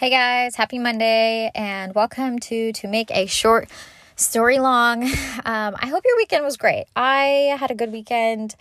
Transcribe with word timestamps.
Hey 0.00 0.08
guys, 0.08 0.56
happy 0.56 0.78
Monday 0.78 1.50
and 1.54 1.94
welcome 1.94 2.38
to 2.38 2.72
to 2.72 2.88
make 2.88 3.10
a 3.10 3.26
short 3.26 3.68
story 4.16 4.58
long. 4.58 5.02
Um, 5.44 5.76
I 5.78 5.88
hope 5.88 6.04
your 6.06 6.16
weekend 6.16 6.42
was 6.42 6.56
great. 6.56 6.86
I 6.96 7.54
had 7.58 7.70
a 7.70 7.74
good 7.74 7.92
weekend. 7.92 8.56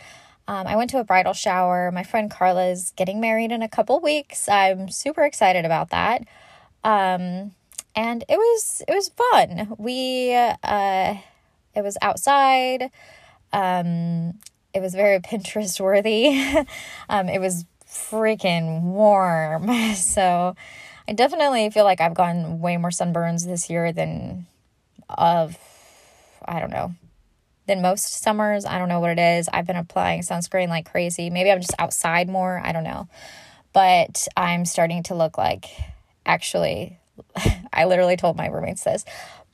Um, 0.50 0.68
I 0.68 0.76
went 0.76 0.90
to 0.90 1.00
a 1.00 1.06
bridal 1.06 1.32
shower. 1.32 1.92
My 1.94 2.04
friend 2.04 2.30
Carla's 2.30 2.92
getting 2.98 3.22
married 3.22 3.54
in 3.54 3.62
a 3.62 3.70
couple 3.70 4.02
weeks. 4.02 4.50
I'm 4.50 4.90
super 4.90 5.24
excited 5.24 5.64
about 5.64 5.92
that. 5.92 6.24
Um, 6.84 7.54
and 7.96 8.26
it 8.28 8.36
was 8.38 8.82
it 8.86 8.94
was 8.94 9.10
fun. 9.10 9.76
We 9.78 10.36
uh, 10.36 11.16
it 11.74 11.84
was 11.84 11.98
outside. 12.02 12.92
Um, 13.54 14.40
it 14.74 14.82
was 14.82 14.94
very 14.94 15.20
Pinterest 15.30 15.80
worthy. 15.80 16.38
um, 17.10 17.30
it 17.30 17.40
was 17.40 17.64
freaking 17.88 18.82
warm, 18.82 19.96
so 19.96 20.56
I 21.10 21.14
definitely 21.14 21.72
feel 21.72 21.86
like 21.86 22.02
I've 22.02 22.14
gotten 22.14 22.60
way 22.60 22.78
more 22.78 22.92
sunburns 22.92 23.44
this 23.44 23.68
year 23.68 23.92
than 23.92 24.46
of 25.10 25.58
I 26.46 26.60
don't 26.60 26.70
know 26.70 26.94
than 27.66 27.82
most 27.82 28.22
summers. 28.22 28.64
I 28.64 28.78
don't 28.78 28.90
know 28.90 29.00
what 29.00 29.18
it 29.18 29.20
is. 29.20 29.50
I've 29.52 29.66
been 29.66 29.76
applying 29.76 30.22
sunscreen 30.22 30.68
like 30.68 30.92
crazy. 30.92 31.32
Maybe 31.32 31.52
I'm 31.52 31.62
just 31.62 31.74
outside 31.80 32.30
more. 32.30 32.62
I 32.64 32.72
don't 32.74 32.84
know. 32.84 33.08
But 33.74 34.28
I'm 34.38 34.66
starting 34.66 35.02
to 35.04 35.16
look 35.16 35.36
like 35.36 35.66
actually 36.28 37.00
I 37.74 37.86
literally 37.86 38.16
told 38.16 38.38
my 38.38 38.46
roommates 38.46 38.84
this, 38.84 39.04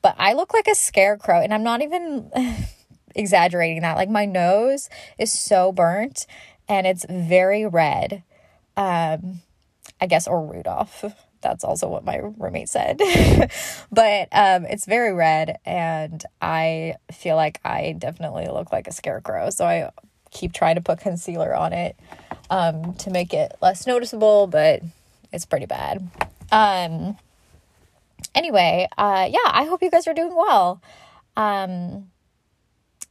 but 0.02 0.13
I 0.18 0.34
look 0.34 0.54
like 0.54 0.68
a 0.68 0.76
scarecrow 0.76 1.40
and 1.40 1.54
I'm 1.54 1.63
not 1.63 1.82
even 1.82 2.32
exaggerating 3.16 3.82
that. 3.84 3.96
Like 3.96 4.10
my 4.10 4.26
nose 4.26 4.90
is 5.18 5.32
so 5.32 5.72
burnt 5.72 6.27
and 6.68 6.85
it's 6.85 7.05
very 7.10 7.65
red. 7.65 8.24
Um 8.76 9.40
I 10.02 10.08
guess 10.08 10.27
or 10.27 10.46
Rudolph 10.46 11.05
that's 11.46 11.63
also 11.63 11.88
what 11.88 12.04
my 12.04 12.18
roommate 12.18 12.70
said. 12.70 12.98
but 13.91 14.27
um, 14.32 14.65
it's 14.65 14.85
very 14.85 15.13
red, 15.13 15.60
and 15.63 16.24
I 16.41 16.96
feel 17.12 17.35
like 17.35 17.62
I 17.63 17.96
definitely 17.98 18.48
look 18.48 18.71
like 18.71 18.87
a 18.87 18.91
scarecrow. 18.91 19.52
So 19.52 19.65
I 19.65 19.91
keep 20.32 20.54
trying 20.54 20.76
to 20.76 20.82
put 20.82 20.99
concealer 20.99 21.55
on 21.55 21.71
it 21.71 21.96
um, 22.49 22.96
to 22.96 23.12
make 23.12 23.32
it 23.34 23.52
less 23.62 23.85
noticeable, 23.85 24.48
but 24.48 24.82
it's 25.32 25.46
pretty 25.46 25.68
bad. 25.68 26.10
Um, 26.52 27.15
anyway, 28.34 28.87
uh, 28.98 29.27
yeah, 29.30 29.37
I 29.46 29.65
hope 29.65 29.84
you 29.84 29.91
guys 29.91 30.07
are 30.07 30.15
doing 30.15 30.35
well. 30.35 30.82
Um, 31.37 32.09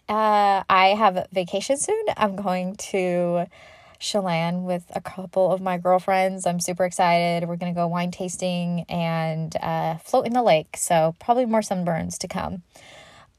uh, 0.08 0.64
I 0.69 0.94
have 0.98 1.28
vacation 1.32 1.76
soon. 1.76 2.04
I'm 2.16 2.34
going 2.34 2.74
to 2.91 3.46
Chelan 4.05 4.64
with 4.64 4.84
a 4.94 5.00
couple 5.00 5.50
of 5.50 5.60
my 5.60 5.78
girlfriends. 5.78 6.47
I'm 6.47 6.60
super 6.60 6.84
excited. 6.84 7.48
We're 7.48 7.56
going 7.56 7.74
to 7.74 7.78
go 7.78 7.88
wine 7.88 8.10
tasting 8.10 8.84
and 8.88 9.55
uh, 9.56 9.97
float 9.97 10.27
in 10.27 10.34
the 10.34 10.42
lake. 10.42 10.77
So, 10.77 11.14
probably 11.19 11.47
more 11.47 11.60
sunburns 11.60 12.19
to 12.19 12.28
come. 12.28 12.62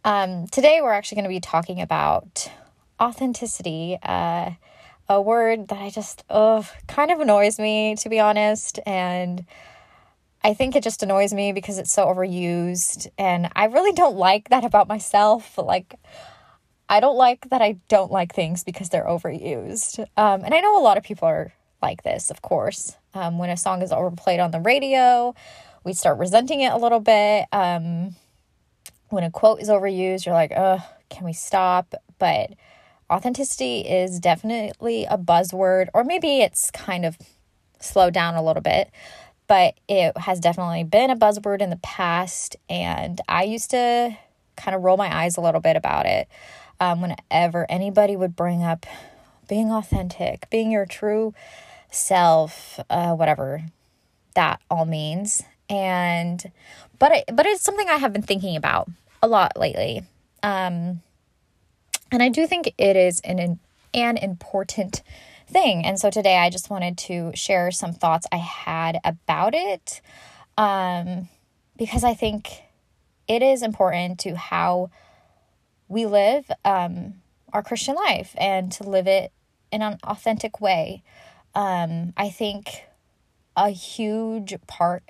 Um, 0.04 0.48
today, 0.48 0.80
we're 0.82 0.92
actually 0.92 1.18
going 1.18 1.26
to 1.26 1.30
be 1.30 1.40
talking 1.40 1.82
about 1.82 2.52
authenticity, 3.00 3.98
uh, 4.02 4.52
a 5.08 5.22
word 5.22 5.68
that 5.68 5.78
I 5.78 5.90
just, 5.92 6.24
oh, 6.30 6.68
kind 6.88 7.12
of 7.12 7.20
annoys 7.20 7.60
me, 7.60 7.96
to 7.98 8.10
be 8.10 8.20
honest. 8.20 8.80
And 8.86 9.46
I 10.44 10.54
think 10.54 10.76
it 10.76 10.84
just 10.84 11.04
annoys 11.04 11.34
me 11.34 11.54
because 11.54 11.78
it's 11.78 11.94
so 11.94 12.08
overused. 12.08 13.08
And 13.18 13.50
I 13.56 13.66
really 13.66 13.94
don't 13.94 14.16
like 14.16 14.50
that 14.50 14.66
about 14.66 14.88
myself. 14.88 15.58
Like, 15.58 15.96
I 16.88 17.00
don't 17.00 17.18
like 17.18 17.50
that 17.50 17.62
I 17.62 17.78
don't 17.88 18.12
like 18.12 18.34
things 18.34 18.64
because 18.64 18.90
they're 18.90 19.06
overused. 19.06 20.00
Um, 20.18 20.44
and 20.44 20.54
I 20.54 20.60
know 20.60 20.78
a 20.78 20.82
lot 20.82 20.98
of 20.98 21.04
people 21.04 21.28
are 21.28 21.54
like 21.82 22.04
this, 22.04 22.30
of 22.30 22.42
course. 22.42 22.96
Um, 23.14 23.38
when 23.38 23.50
a 23.50 23.58
song 23.58 23.82
is 23.82 23.92
overplayed 23.92 24.40
on 24.40 24.52
the 24.52 24.60
radio, 24.60 25.34
we 25.84 25.94
start 25.94 26.20
resenting 26.20 26.62
it 26.62 26.72
a 26.72 26.78
little 26.78 27.00
bit. 27.00 27.46
Um, 27.52 28.16
when 29.10 29.24
a 29.24 29.32
quote 29.32 29.62
is 29.62 29.70
overused, 29.70 30.26
you're 30.26 30.36
like, 30.36 30.52
oh, 30.56 30.80
can 31.10 31.26
we 31.26 31.34
stop? 31.34 31.94
But 32.20 32.52
authenticity 33.10 33.82
is 33.82 34.20
definitely 34.20 35.06
a 35.06 35.18
buzzword, 35.18 35.88
or 35.94 36.04
maybe 36.04 36.42
it's 36.42 36.72
kind 36.72 37.06
of 37.06 37.18
slowed 37.80 38.14
down 38.14 38.36
a 38.36 38.44
little 38.44 38.62
bit, 38.62 38.90
but 39.48 39.76
it 39.88 40.18
has 40.18 40.40
definitely 40.40 40.84
been 40.84 41.10
a 41.10 41.16
buzzword 41.16 41.62
in 41.62 41.70
the 41.70 41.78
past. 41.78 42.56
And 42.70 43.22
I 43.30 43.44
used 43.44 43.72
to 43.72 44.18
kind 44.56 44.76
of 44.76 44.84
roll 44.84 44.98
my 44.98 45.16
eyes 45.16 45.38
a 45.38 45.42
little 45.42 45.62
bit 45.62 45.76
about 45.76 46.06
it 46.06 46.28
um, 46.80 47.02
whenever 47.02 47.66
anybody 47.70 48.16
would 48.16 48.36
bring 48.36 48.64
up 48.64 48.86
being 49.48 49.72
authentic, 49.72 50.50
being 50.50 50.72
your 50.72 50.86
true 50.86 51.34
self, 51.92 52.80
uh, 52.90 53.14
whatever 53.14 53.64
that 54.36 54.60
all 54.70 54.86
means. 54.86 55.44
And 55.70 56.52
but 57.00 57.24
but 57.34 57.46
it's 57.46 57.64
something 57.64 57.90
I 57.90 57.98
have 57.98 58.14
been 58.14 58.22
thinking 58.22 58.56
about 58.56 58.90
a 59.22 59.28
lot 59.28 59.58
lately. 59.58 60.04
Um, 60.44 61.02
and 62.12 62.22
I 62.22 62.30
do 62.30 62.46
think 62.48 62.74
it 62.78 62.96
is 62.96 63.20
an 63.22 63.60
an 63.94 64.18
important 64.18 65.02
thing. 65.48 65.86
And 65.86 66.00
so 66.00 66.10
today 66.10 66.38
I 66.38 66.50
just 66.50 66.70
wanted 66.70 66.98
to 67.00 67.32
share 67.36 67.72
some 67.72 67.94
thoughts 67.94 68.28
I 68.32 68.38
had 68.38 69.00
about 69.04 69.54
it. 69.56 70.02
Um, 70.58 71.30
because 71.78 72.04
I 72.04 72.14
think 72.14 72.64
it 73.28 73.42
is 73.42 73.62
important 73.62 74.20
to 74.22 74.36
how 74.36 74.90
we 75.88 76.06
live 76.06 76.50
um, 76.64 77.16
our 77.54 77.64
Christian 77.64 77.96
life 77.96 78.36
and 78.38 78.72
to 78.74 78.84
live 78.84 79.08
it 79.08 79.32
in 79.72 79.82
an 79.82 79.98
authentic 80.04 80.60
way. 80.62 81.04
Um, 81.54 82.14
I 82.18 82.30
think 82.30 82.84
a 83.56 83.70
huge 83.70 84.56
part 84.68 85.04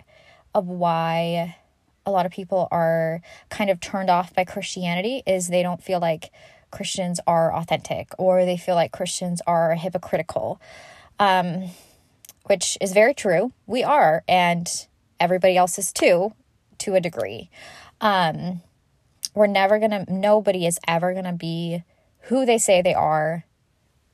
of 0.53 0.67
why 0.67 1.55
a 2.05 2.11
lot 2.11 2.25
of 2.25 2.31
people 2.31 2.67
are 2.71 3.21
kind 3.49 3.69
of 3.69 3.79
turned 3.79 4.09
off 4.09 4.33
by 4.33 4.43
Christianity 4.43 5.23
is 5.25 5.47
they 5.47 5.63
don't 5.63 5.83
feel 5.83 5.99
like 5.99 6.31
Christians 6.71 7.19
are 7.25 7.53
authentic 7.53 8.09
or 8.17 8.45
they 8.45 8.57
feel 8.57 8.75
like 8.75 8.91
Christians 8.91 9.41
are 9.47 9.75
hypocritical, 9.75 10.61
um, 11.19 11.69
which 12.45 12.77
is 12.79 12.93
very 12.93 13.13
true. 13.13 13.53
We 13.65 13.83
are, 13.83 14.23
and 14.27 14.67
everybody 15.19 15.57
else 15.57 15.79
is 15.79 15.91
too, 15.91 16.33
to 16.79 16.95
a 16.95 17.01
degree. 17.01 17.49
Um, 18.01 18.61
we're 19.35 19.47
never 19.47 19.77
gonna, 19.79 20.05
nobody 20.07 20.65
is 20.65 20.79
ever 20.87 21.13
gonna 21.13 21.33
be 21.33 21.83
who 22.21 22.45
they 22.45 22.57
say 22.57 22.81
they 22.81 22.93
are 22.93 23.45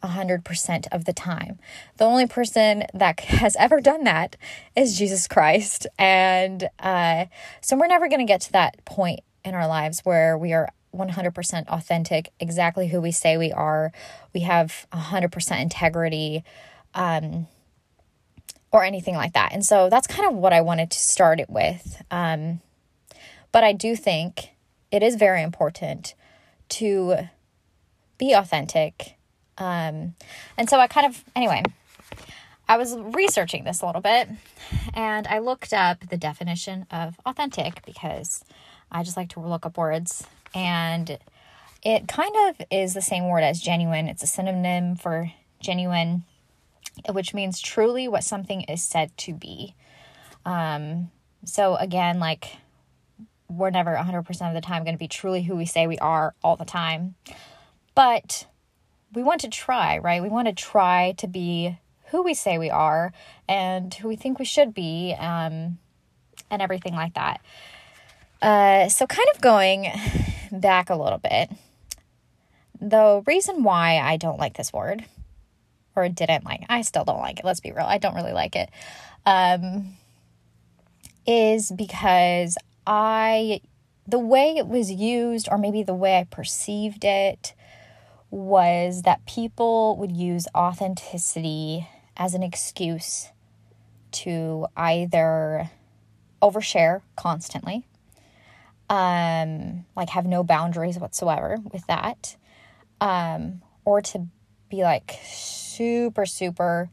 100% 0.03 0.87
of 0.91 1.05
the 1.05 1.13
time. 1.13 1.59
The 1.97 2.05
only 2.05 2.27
person 2.27 2.83
that 2.93 3.19
has 3.21 3.55
ever 3.57 3.79
done 3.79 4.03
that 4.03 4.35
is 4.75 4.97
Jesus 4.97 5.27
Christ. 5.27 5.87
And 5.97 6.69
uh, 6.79 7.25
so 7.61 7.77
we're 7.77 7.87
never 7.87 8.07
going 8.07 8.19
to 8.19 8.25
get 8.25 8.41
to 8.41 8.51
that 8.53 8.83
point 8.85 9.21
in 9.43 9.55
our 9.55 9.67
lives 9.67 10.01
where 10.01 10.37
we 10.37 10.53
are 10.53 10.69
100% 10.93 11.67
authentic, 11.67 12.31
exactly 12.39 12.87
who 12.87 12.99
we 12.99 13.11
say 13.11 13.37
we 13.37 13.51
are. 13.51 13.91
We 14.33 14.41
have 14.41 14.87
100% 14.91 15.61
integrity 15.61 16.43
um, 16.93 17.47
or 18.71 18.83
anything 18.83 19.15
like 19.15 19.33
that. 19.33 19.53
And 19.53 19.65
so 19.65 19.89
that's 19.89 20.07
kind 20.07 20.27
of 20.27 20.35
what 20.35 20.53
I 20.53 20.61
wanted 20.61 20.91
to 20.91 20.99
start 20.99 21.39
it 21.39 21.49
with. 21.49 22.01
Um, 22.11 22.59
but 23.51 23.63
I 23.63 23.71
do 23.71 23.95
think 23.95 24.49
it 24.91 25.01
is 25.03 25.15
very 25.15 25.41
important 25.41 26.13
to 26.69 27.15
be 28.17 28.33
authentic. 28.33 29.15
Um, 29.57 30.15
and 30.57 30.69
so 30.69 30.79
I 30.79 30.87
kind 30.87 31.07
of, 31.07 31.23
anyway, 31.35 31.63
I 32.67 32.77
was 32.77 32.95
researching 32.95 33.63
this 33.63 33.81
a 33.81 33.85
little 33.85 34.01
bit 34.01 34.29
and 34.93 35.27
I 35.27 35.39
looked 35.39 35.73
up 35.73 36.07
the 36.09 36.17
definition 36.17 36.85
of 36.91 37.19
authentic 37.25 37.85
because 37.85 38.43
I 38.91 39.03
just 39.03 39.17
like 39.17 39.29
to 39.29 39.39
look 39.39 39.65
up 39.65 39.77
words. 39.77 40.25
And 40.53 41.17
it 41.83 42.07
kind 42.07 42.33
of 42.47 42.65
is 42.69 42.93
the 42.93 43.01
same 43.01 43.27
word 43.27 43.43
as 43.43 43.59
genuine, 43.59 44.07
it's 44.07 44.23
a 44.23 44.27
synonym 44.27 44.95
for 44.95 45.31
genuine, 45.59 46.23
which 47.11 47.33
means 47.33 47.59
truly 47.59 48.07
what 48.07 48.23
something 48.23 48.61
is 48.61 48.83
said 48.83 49.15
to 49.17 49.33
be. 49.33 49.75
Um, 50.45 51.11
so 51.45 51.75
again, 51.75 52.19
like 52.19 52.57
we're 53.51 53.69
never 53.69 53.95
100% 53.95 54.47
of 54.47 54.53
the 54.53 54.61
time 54.61 54.83
going 54.83 54.95
to 54.95 54.99
be 54.99 55.07
truly 55.07 55.43
who 55.43 55.55
we 55.55 55.65
say 55.65 55.87
we 55.87 55.97
are 55.99 56.33
all 56.43 56.55
the 56.55 56.65
time. 56.65 57.15
But 57.95 58.47
we 59.13 59.23
want 59.23 59.41
to 59.41 59.49
try, 59.49 59.97
right? 59.97 60.21
We 60.21 60.29
want 60.29 60.47
to 60.47 60.53
try 60.53 61.13
to 61.17 61.27
be 61.27 61.77
who 62.07 62.23
we 62.23 62.33
say 62.33 62.57
we 62.57 62.69
are 62.69 63.13
and 63.47 63.93
who 63.93 64.07
we 64.07 64.15
think 64.15 64.39
we 64.39 64.45
should 64.45 64.73
be 64.73 65.15
um, 65.17 65.79
and 66.49 66.61
everything 66.61 66.93
like 66.93 67.13
that. 67.15 67.41
Uh, 68.41 68.89
so, 68.89 69.05
kind 69.05 69.27
of 69.35 69.41
going 69.41 69.87
back 70.51 70.89
a 70.89 70.95
little 70.95 71.19
bit, 71.19 71.51
the 72.79 73.21
reason 73.27 73.63
why 73.63 73.99
I 73.99 74.17
don't 74.17 74.39
like 74.39 74.57
this 74.57 74.73
word, 74.73 75.05
or 75.95 76.09
didn't 76.09 76.45
like, 76.45 76.63
I 76.67 76.81
still 76.81 77.05
don't 77.05 77.19
like 77.19 77.39
it, 77.39 77.45
let's 77.45 77.59
be 77.59 77.71
real, 77.71 77.85
I 77.85 77.99
don't 77.99 78.15
really 78.15 78.33
like 78.33 78.55
it, 78.55 78.69
um, 79.25 79.95
is 81.27 81.71
because 81.71 82.57
I, 82.85 83.61
the 84.07 84.19
way 84.19 84.55
it 84.57 84.67
was 84.67 84.91
used, 84.91 85.47
or 85.51 85.57
maybe 85.57 85.83
the 85.83 85.93
way 85.93 86.17
I 86.17 86.23
perceived 86.23 87.03
it, 87.03 87.53
was 88.29 89.01
that 89.01 89.25
people 89.25 89.97
would 89.97 90.11
use 90.11 90.47
authenticity 90.55 91.87
as 92.15 92.33
an 92.33 92.43
excuse 92.43 93.29
to 94.11 94.67
either 94.75 95.69
overshare 96.41 97.01
constantly, 97.15 97.85
um, 98.89 99.85
like 99.95 100.09
have 100.09 100.25
no 100.25 100.43
boundaries 100.43 100.97
whatsoever 100.97 101.57
with 101.71 101.85
that, 101.87 102.35
um, 102.99 103.61
or 103.85 104.01
to 104.01 104.27
be 104.69 104.83
like 104.83 105.19
super, 105.23 106.25
super, 106.25 106.89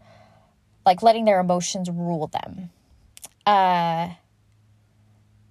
like 0.85 1.03
letting 1.03 1.25
their 1.25 1.41
emotions 1.41 1.89
rule 1.91 2.27
them. 2.29 2.71
Uh, 3.47 4.11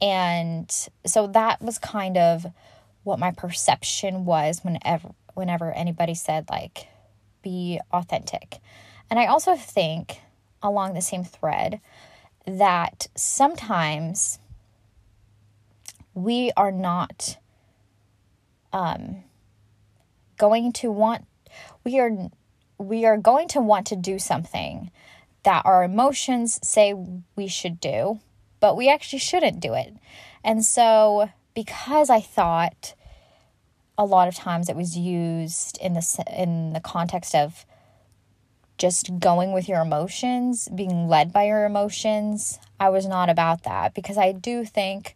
and 0.01 0.69
so 1.05 1.27
that 1.27 1.61
was 1.61 1.77
kind 1.77 2.17
of 2.17 2.45
what 3.03 3.19
my 3.19 3.31
perception 3.31 4.25
was 4.25 4.61
whenever 4.63 5.09
whenever 5.33 5.71
anybody 5.71 6.13
said 6.13 6.45
like 6.49 6.87
be 7.41 7.79
authentic. 7.91 8.57
And 9.09 9.19
I 9.19 9.27
also 9.27 9.55
think 9.55 10.19
along 10.61 10.93
the 10.93 11.01
same 11.01 11.23
thread 11.23 11.79
that 12.45 13.07
sometimes 13.15 14.39
we 16.13 16.51
are 16.57 16.71
not 16.71 17.37
um, 18.73 19.23
going 20.37 20.73
to 20.73 20.91
want 20.91 21.25
we 21.83 21.99
are 21.99 22.11
we 22.77 23.05
are 23.05 23.17
going 23.17 23.47
to 23.49 23.61
want 23.61 23.87
to 23.87 23.95
do 23.95 24.19
something 24.19 24.91
that 25.43 25.65
our 25.65 25.83
emotions 25.83 26.59
say 26.61 26.93
we 27.35 27.47
should 27.47 27.79
do 27.79 28.19
but 28.59 28.75
we 28.75 28.89
actually 28.89 29.19
shouldn't 29.19 29.59
do 29.59 29.73
it 29.73 29.93
and 30.43 30.63
so 30.63 31.29
because 31.53 32.09
i 32.09 32.19
thought 32.19 32.93
a 33.97 34.05
lot 34.05 34.27
of 34.27 34.35
times 34.35 34.69
it 34.69 34.75
was 34.75 34.97
used 34.97 35.77
in 35.81 35.93
the 35.93 36.23
in 36.35 36.73
the 36.73 36.79
context 36.79 37.33
of 37.33 37.65
just 38.77 39.19
going 39.19 39.53
with 39.53 39.67
your 39.67 39.81
emotions, 39.81 40.69
being 40.73 41.07
led 41.07 41.33
by 41.33 41.45
your 41.45 41.65
emotions. 41.65 42.59
I 42.79 42.89
was 42.89 43.07
not 43.07 43.29
about 43.29 43.63
that 43.63 43.93
because 43.95 44.17
I 44.17 44.31
do 44.31 44.65
think 44.65 45.15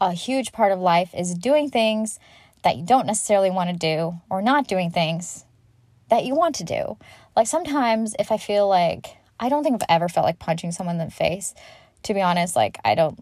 a 0.00 0.12
huge 0.12 0.52
part 0.52 0.72
of 0.72 0.80
life 0.80 1.14
is 1.16 1.34
doing 1.34 1.70
things 1.70 2.18
that 2.62 2.76
you 2.76 2.84
don't 2.84 3.06
necessarily 3.06 3.50
want 3.50 3.70
to 3.70 3.76
do 3.76 4.20
or 4.28 4.42
not 4.42 4.66
doing 4.66 4.90
things 4.90 5.44
that 6.10 6.24
you 6.24 6.34
want 6.34 6.56
to 6.56 6.64
do. 6.64 6.98
Like 7.36 7.46
sometimes 7.46 8.14
if 8.18 8.32
I 8.32 8.38
feel 8.38 8.68
like 8.68 9.16
I 9.38 9.48
don't 9.48 9.62
think 9.62 9.82
I've 9.82 9.96
ever 9.96 10.08
felt 10.08 10.26
like 10.26 10.38
punching 10.38 10.72
someone 10.72 11.00
in 11.00 11.06
the 11.06 11.12
face. 11.12 11.54
To 12.06 12.14
be 12.14 12.22
honest, 12.22 12.54
like 12.54 12.78
I 12.84 12.94
don't 12.94 13.18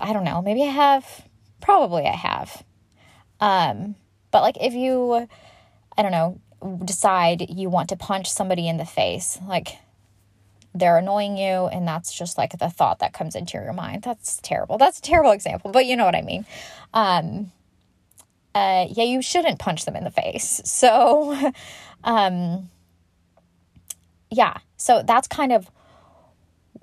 I 0.00 0.12
don't 0.12 0.24
know. 0.24 0.40
Maybe 0.42 0.62
I 0.62 0.70
have. 0.70 1.28
Probably 1.60 2.06
I 2.06 2.14
have. 2.14 2.64
Um 3.40 3.96
but 4.30 4.42
like 4.42 4.56
if 4.60 4.74
you 4.74 5.28
I 5.98 6.02
don't 6.02 6.12
know, 6.12 6.40
decide 6.84 7.50
you 7.50 7.68
want 7.68 7.88
to 7.88 7.96
punch 7.96 8.30
somebody 8.30 8.68
in 8.68 8.76
the 8.76 8.84
face, 8.84 9.38
like 9.48 9.78
they're 10.72 10.98
annoying 10.98 11.36
you 11.36 11.66
and 11.66 11.88
that's 11.88 12.12
just 12.12 12.38
like 12.38 12.58
the 12.58 12.68
thought 12.68 12.98
that 12.98 13.12
comes 13.12 13.34
into 13.34 13.56
your 13.56 13.72
mind 13.72 14.02
that's 14.02 14.38
terrible 14.42 14.76
that's 14.76 14.98
a 14.98 15.02
terrible 15.02 15.30
example 15.30 15.70
but 15.70 15.86
you 15.86 15.96
know 15.96 16.04
what 16.04 16.14
i 16.14 16.20
mean 16.20 16.44
um 16.92 17.50
uh 18.54 18.84
yeah 18.90 19.04
you 19.04 19.22
shouldn't 19.22 19.58
punch 19.58 19.86
them 19.86 19.96
in 19.96 20.04
the 20.04 20.10
face 20.10 20.60
so 20.66 21.34
um 22.04 22.68
yeah 24.30 24.58
so 24.76 25.02
that's 25.02 25.26
kind 25.26 25.50
of 25.50 25.70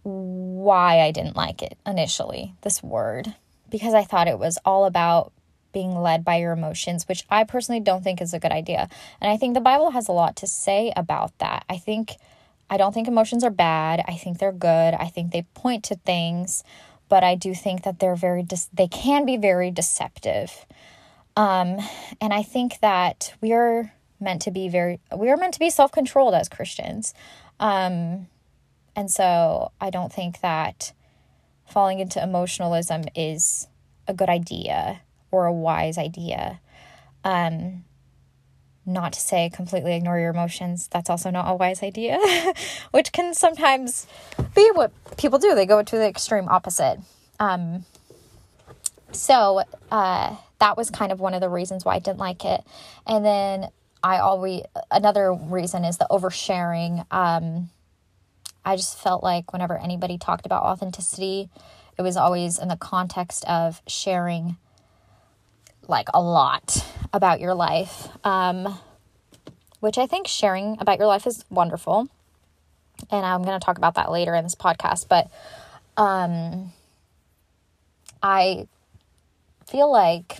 why 0.04 1.00
i 1.00 1.12
didn't 1.12 1.36
like 1.36 1.62
it 1.62 1.78
initially 1.86 2.54
this 2.62 2.84
word 2.84 3.34
because 3.70 3.94
i 3.94 4.04
thought 4.04 4.28
it 4.28 4.40
was 4.40 4.58
all 4.66 4.86
about 4.86 5.32
being 5.74 6.00
led 6.00 6.24
by 6.24 6.38
your 6.38 6.54
emotions, 6.54 7.08
which 7.10 7.26
I 7.30 7.44
personally 7.44 7.82
don't 7.82 8.04
think 8.04 8.22
is 8.22 8.34
a 8.34 8.40
good 8.40 8.52
idea. 8.52 8.88
And 9.20 9.30
I 9.30 9.36
think 9.36 9.56
the 9.56 9.60
Bible 9.60 9.92
has 9.92 10.08
a 10.08 10.14
lot 10.14 10.38
to 10.38 10.48
say 10.48 10.94
about 10.96 11.38
that. 11.40 11.66
I 11.70 11.78
think 11.78 12.14
I 12.70 12.78
don't 12.78 12.94
think 12.94 13.08
emotions 13.08 13.44
are 13.44 13.50
bad. 13.50 14.02
I 14.08 14.14
think 14.14 14.40
they're 14.40 14.54
good. 14.54 14.94
I 14.94 15.08
think 15.08 15.32
they 15.32 15.42
point 15.54 15.84
to 15.86 15.96
things, 15.96 16.64
but 17.10 17.24
I 17.24 17.36
do 17.36 17.54
think 17.54 17.84
that 17.84 18.00
they're 18.00 18.16
very 18.16 18.44
de- 18.44 18.70
they 18.72 18.88
can 18.88 19.26
be 19.26 19.36
very 19.36 19.70
deceptive. 19.70 20.66
Um, 21.36 21.80
and 22.22 22.34
I 22.34 22.44
think 22.44 22.80
that 22.80 23.34
we 23.42 23.52
are 23.52 23.92
meant 24.20 24.44
to 24.44 24.52
be 24.52 24.70
very 24.70 25.02
we 25.16 25.30
are 25.30 25.38
meant 25.38 25.56
to 25.56 25.60
be 25.60 25.70
self-controlled 25.70 26.34
as 26.34 26.48
Christians. 26.48 27.14
Um, 27.60 28.28
and 28.96 29.10
so 29.10 29.72
I 29.82 29.90
don't 29.90 30.12
think 30.12 30.42
that 30.42 30.94
falling 31.66 32.00
into 32.00 32.22
emotionalism 32.22 33.04
is 33.16 33.68
a 34.08 34.14
good 34.14 34.30
idea 34.30 35.02
or 35.32 35.46
a 35.46 35.54
wise 35.54 35.98
idea. 35.98 36.60
Um, 37.24 37.86
not 38.86 39.14
to 39.14 39.20
say 39.20 39.50
completely 39.50 39.96
ignore 39.96 40.20
your 40.20 40.30
emotions. 40.30 40.88
That's 40.90 41.10
also 41.10 41.30
not 41.32 41.50
a 41.50 41.56
wise 41.56 41.82
idea, 41.82 42.20
which 42.92 43.12
can 43.12 43.34
sometimes 43.34 44.08
be 44.56 44.70
what 44.74 44.92
people 45.18 45.40
do. 45.40 45.56
They 45.56 45.66
go 45.66 45.82
to 45.82 45.98
the 45.98 46.08
extreme 46.08 46.50
opposite. 46.50 47.00
Um, 47.40 47.86
so 49.12 49.64
uh, 49.92 50.36
that 50.60 50.78
was 50.78 50.90
kind 50.90 51.12
of 51.12 51.20
one 51.20 51.34
of 51.34 51.42
the 51.42 51.50
reasons 51.50 51.86
why 51.86 51.96
I 51.96 52.00
didn't 52.00 52.20
like 52.20 52.44
it. 52.46 52.62
And 53.08 53.24
then 53.24 53.70
I 54.04 54.18
always, 54.18 54.64
another 54.92 55.34
reason 55.34 55.86
is 55.86 55.98
the 55.98 56.08
oversharing. 56.12 57.06
Um, 57.12 57.70
I 58.66 58.76
just 58.76 58.98
felt 58.98 59.24
like 59.24 59.52
whenever 59.52 59.78
anybody 59.78 60.18
talked 60.18 60.46
about 60.46 60.64
authenticity, 60.64 61.50
it 61.98 62.02
was 62.02 62.18
always 62.18 62.60
in 62.60 62.68
the 62.68 62.78
context 62.78 63.46
of 63.46 63.82
sharing 63.88 64.58
like 65.88 66.08
a 66.14 66.22
lot 66.22 66.86
about 67.12 67.40
your 67.40 67.54
life, 67.54 68.08
um, 68.24 68.80
which 69.80 69.98
I 69.98 70.08
think 70.08 70.28
sharing 70.28 70.78
about 70.80 70.98
your 70.98 71.08
life 71.08 71.28
is 71.28 71.44
wonderful. 71.50 72.08
And 73.12 73.26
I'm 73.26 73.44
going 73.44 73.60
to 73.60 73.64
talk 73.64 73.78
about 73.78 73.96
that 73.96 74.12
later 74.12 74.34
in 74.34 74.44
this 74.44 74.56
podcast. 74.56 75.08
But 75.10 75.30
um, 75.98 76.72
I 78.22 78.68
feel 79.68 79.92
like 79.92 80.38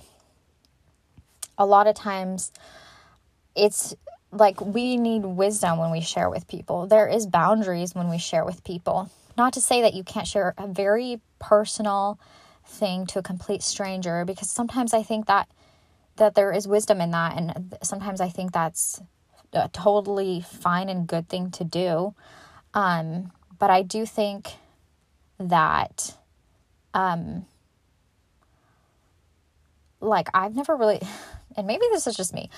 a 1.58 1.66
lot 1.66 1.88
of 1.88 1.96
times 1.96 2.52
it's 3.56 3.94
like 4.34 4.60
we 4.62 4.98
need 4.98 5.24
wisdom 5.26 5.78
when 5.78 5.92
we 5.92 6.02
share 6.02 6.30
with 6.30 6.48
people. 6.48 6.88
There 6.88 7.08
is 7.08 7.26
boundaries 7.28 7.94
when 7.94 8.10
we 8.10 8.18
share 8.18 8.44
with 8.44 8.64
people. 8.64 9.10
Not 9.38 9.54
to 9.54 9.62
say 9.62 9.82
that 9.82 9.94
you 9.94 10.04
can't 10.04 10.28
share 10.28 10.54
a 10.58 10.68
very 10.68 11.22
personal 11.40 12.20
thing 12.66 13.06
to 13.08 13.20
a 13.20 13.24
complete 13.24 13.62
stranger 13.62 14.26
because 14.26 14.50
sometimes 14.50 14.94
I 14.94 15.04
think 15.04 15.28
that 15.28 15.50
that 16.16 16.36
there 16.36 16.52
is 16.52 16.68
wisdom 16.68 17.02
in 17.02 17.12
that 17.12 17.36
and 17.36 17.76
sometimes 17.82 18.22
I 18.22 18.30
think 18.30 18.52
that's 18.52 19.02
a 19.52 19.70
totally 19.70 20.42
fine 20.42 20.90
and 20.90 21.08
good 21.08 21.28
thing 21.28 21.52
to 21.52 21.64
do. 21.64 22.14
Um, 22.74 23.32
but 23.60 23.70
I 23.70 23.82
do 23.82 24.06
think 24.06 24.50
that 25.40 26.16
um 26.94 27.46
like 30.00 30.28
I've 30.34 30.56
never 30.56 30.76
really 30.76 31.02
and 31.56 31.68
maybe 31.68 31.84
this 31.92 32.08
is 32.08 32.16
just 32.16 32.34
me. 32.34 32.50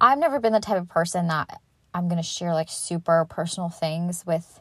I've 0.00 0.18
never 0.18 0.40
been 0.40 0.52
the 0.52 0.60
type 0.60 0.80
of 0.80 0.88
person 0.88 1.28
that 1.28 1.60
I'm 1.92 2.08
going 2.08 2.20
to 2.20 2.28
share 2.28 2.52
like 2.52 2.68
super 2.68 3.24
personal 3.28 3.68
things 3.68 4.24
with 4.26 4.60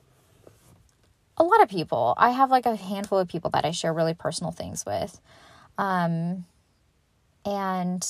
a 1.37 1.43
lot 1.43 1.61
of 1.61 1.69
people. 1.69 2.13
I 2.17 2.29
have 2.29 2.51
like 2.51 2.65
a 2.65 2.75
handful 2.75 3.17
of 3.19 3.27
people 3.27 3.49
that 3.51 3.65
I 3.65 3.71
share 3.71 3.93
really 3.93 4.13
personal 4.13 4.51
things 4.51 4.85
with. 4.85 5.19
Um, 5.77 6.45
and 7.45 8.07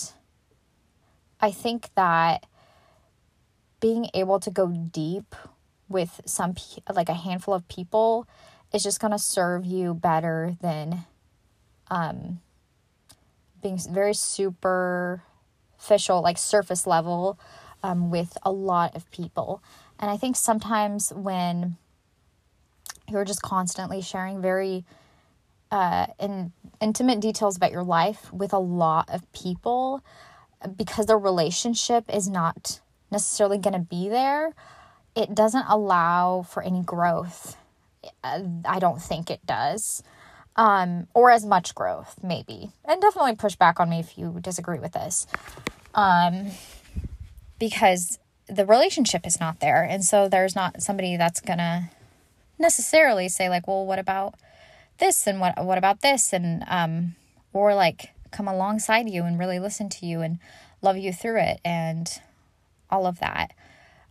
I 1.40 1.52
think 1.52 1.90
that 1.96 2.46
being 3.80 4.10
able 4.14 4.40
to 4.42 4.52
go 4.52 4.68
deep 4.68 5.36
with 5.90 6.22
some, 6.26 6.56
like 6.94 7.10
a 7.10 7.14
handful 7.14 7.54
of 7.54 7.68
people, 7.68 8.28
is 8.74 8.84
just 8.84 9.00
going 9.00 9.12
to 9.12 9.20
serve 9.20 9.66
you 9.66 9.94
better 9.94 10.58
than 10.62 11.06
um, 11.92 12.42
being 13.62 13.80
very 13.92 14.14
superficial, 15.84 16.22
like 16.22 16.38
surface 16.38 16.88
level 16.88 17.38
um, 17.82 18.10
with 18.10 18.38
a 18.44 18.52
lot 18.52 18.96
of 18.96 19.10
people. 19.12 19.62
And 20.00 20.10
I 20.10 20.18
think 20.18 20.36
sometimes 20.36 21.12
when 21.14 21.78
you're 23.10 23.26
just 23.26 23.42
constantly 23.42 24.02
sharing 24.02 24.42
very 24.42 24.86
uh, 25.72 26.08
in, 26.20 26.52
intimate 26.82 27.20
details 27.20 27.58
about 27.58 27.72
your 27.72 27.84
life 27.84 28.32
with 28.32 28.54
a 28.54 28.60
lot 28.60 29.10
of 29.10 29.32
people 29.34 30.04
because 30.78 31.08
the 31.08 31.18
relationship 31.18 32.06
is 32.14 32.30
not 32.30 32.80
necessarily 33.12 33.58
going 33.58 33.74
to 33.74 33.80
be 33.80 34.08
there. 34.08 34.54
It 35.16 35.36
doesn't 35.36 35.66
allow 35.68 36.44
for 36.44 36.64
any 36.64 36.82
growth. 36.82 37.58
I 38.24 38.80
don't 38.80 39.02
think 39.02 39.30
it 39.30 39.46
does. 39.46 40.04
Um, 40.56 41.08
or 41.16 41.32
as 41.32 41.46
much 41.46 41.74
growth, 41.74 42.20
maybe. 42.22 42.72
And 42.86 43.02
definitely 43.02 43.36
push 43.36 43.56
back 43.56 43.80
on 43.80 43.90
me 43.90 44.00
if 44.00 44.18
you 44.18 44.38
disagree 44.40 44.78
with 44.78 44.92
this. 44.92 45.26
Um, 45.96 46.52
because 47.58 48.20
the 48.48 48.66
relationship 48.66 49.26
is 49.26 49.40
not 49.40 49.60
there. 49.60 49.84
And 49.84 50.04
so 50.04 50.28
there's 50.28 50.56
not 50.56 50.82
somebody 50.82 51.18
that's 51.18 51.42
to 51.42 51.90
necessarily 52.60 53.30
say 53.30 53.50
like, 53.50 53.68
well, 53.68 53.86
what 53.86 54.00
about 54.00 54.36
this 55.00 55.26
and 55.28 55.40
what 55.40 55.64
what 55.64 55.78
about 55.78 56.02
this 56.02 56.34
and 56.34 56.64
um 56.68 57.16
or 57.52 57.74
like 57.74 58.12
come 58.32 58.48
alongside 58.48 59.10
you 59.10 59.24
and 59.24 59.40
really 59.40 59.60
listen 59.60 59.90
to 59.90 60.06
you 60.06 60.22
and 60.22 60.40
love 60.82 60.98
you 60.98 61.12
through 61.12 61.40
it 61.40 61.60
and 61.66 62.22
all 62.90 63.06
of 63.06 63.20
that. 63.20 63.54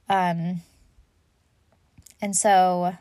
Um 0.09 0.63
and 2.21 2.37
so 2.37 2.95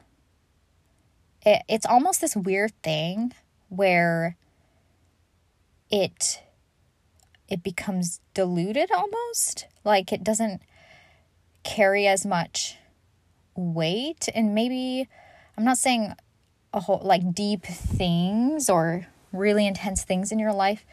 it, 1.46 1.64
it's 1.68 1.86
almost 1.86 2.22
this 2.22 2.36
weird 2.36 2.72
thing 2.84 3.34
where 3.70 4.36
it 5.90 6.42
it 7.48 7.64
becomes 7.64 8.22
diluted 8.34 8.92
almost. 8.92 9.68
Like 9.84 10.14
it 10.14 10.24
doesn't 10.24 10.62
carry 11.64 12.08
as 12.08 12.26
much 12.26 12.78
weight. 13.56 14.30
And 14.34 14.56
maybe 14.56 15.08
i'm 15.58 15.66
not 15.66 15.78
saying 15.78 16.14
a 16.74 16.80
whole 16.80 17.02
like 17.04 17.34
deep 17.34 17.64
things 17.66 18.70
or 18.70 19.08
really 19.34 19.68
intense 19.68 20.04
things 20.04 20.32
in 20.32 20.40
your 20.40 20.54
life 20.54 20.86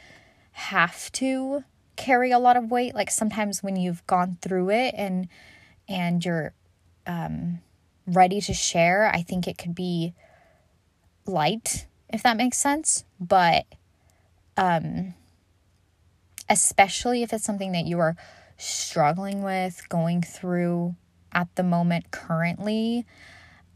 have 0.50 1.10
to 1.12 1.62
carry 1.94 2.32
a 2.32 2.38
lot 2.38 2.56
of 2.56 2.70
weight. 2.70 2.94
Like 2.94 3.10
sometimes 3.10 3.62
when 3.62 3.76
you've 3.76 4.06
gone 4.06 4.38
through 4.42 4.70
it 4.70 4.94
and 4.96 5.28
and 5.88 6.24
you're 6.24 6.52
um 7.06 7.60
ready 8.06 8.40
to 8.40 8.54
share 8.54 9.10
i 9.12 9.22
think 9.22 9.46
it 9.46 9.58
could 9.58 9.74
be 9.74 10.14
light 11.28 11.86
if 12.08 12.22
that 12.22 12.36
makes 12.36 12.58
sense 12.58 13.04
but 13.20 13.66
um 14.56 15.14
especially 16.48 17.22
if 17.22 17.32
it's 17.32 17.44
something 17.44 17.72
that 17.72 17.84
you 17.86 17.98
are 17.98 18.16
struggling 18.56 19.42
with, 19.42 19.88
going 19.88 20.22
through 20.22 20.96
at 21.32 21.54
the 21.54 21.62
moment 21.62 22.10
currently, 22.10 23.06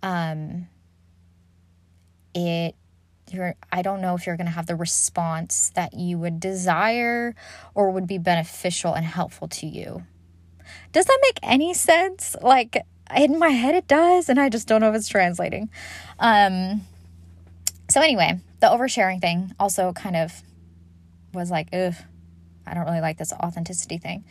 um, 0.03 0.69
it 2.35 2.75
you're 3.31 3.55
I 3.71 3.83
don't 3.83 4.01
know 4.01 4.15
if 4.15 4.27
you're 4.27 4.37
going 4.37 4.47
to 4.47 4.53
have 4.53 4.67
the 4.67 4.77
response 4.77 5.71
that 5.75 5.95
you 5.95 6.19
would 6.19 6.41
desire 6.41 7.35
or 7.75 7.91
would 7.91 8.07
be 8.07 8.19
beneficial 8.19 8.93
and 8.93 9.07
helpful 9.07 9.49
to 9.49 9.67
you. 9.67 10.05
Does 10.93 11.07
that 11.07 11.19
make 11.23 11.39
any 11.43 11.73
sense? 11.73 12.37
Like 12.43 12.85
in 13.15 13.39
my 13.39 13.51
head 13.51 13.75
it 13.75 13.87
does 13.87 14.29
and 14.29 14.41
I 14.41 14.49
just 14.49 14.67
don't 14.67 14.81
know 14.81 14.91
if 14.91 14.97
it's 14.97 15.09
translating. 15.09 15.71
Um 16.19 16.83
so 17.93 18.01
anyway, 18.01 18.41
the 18.61 18.69
oversharing 18.69 19.21
thing 19.21 19.55
also 19.61 19.93
kind 19.93 20.17
of 20.17 20.33
was 21.35 21.51
like, 21.51 21.69
ugh, 21.75 21.95
I 22.67 22.73
don't 22.73 22.87
really 22.87 23.03
like 23.03 23.19
this 23.19 23.35
authenticity 23.35 23.99
thing. 23.99 24.25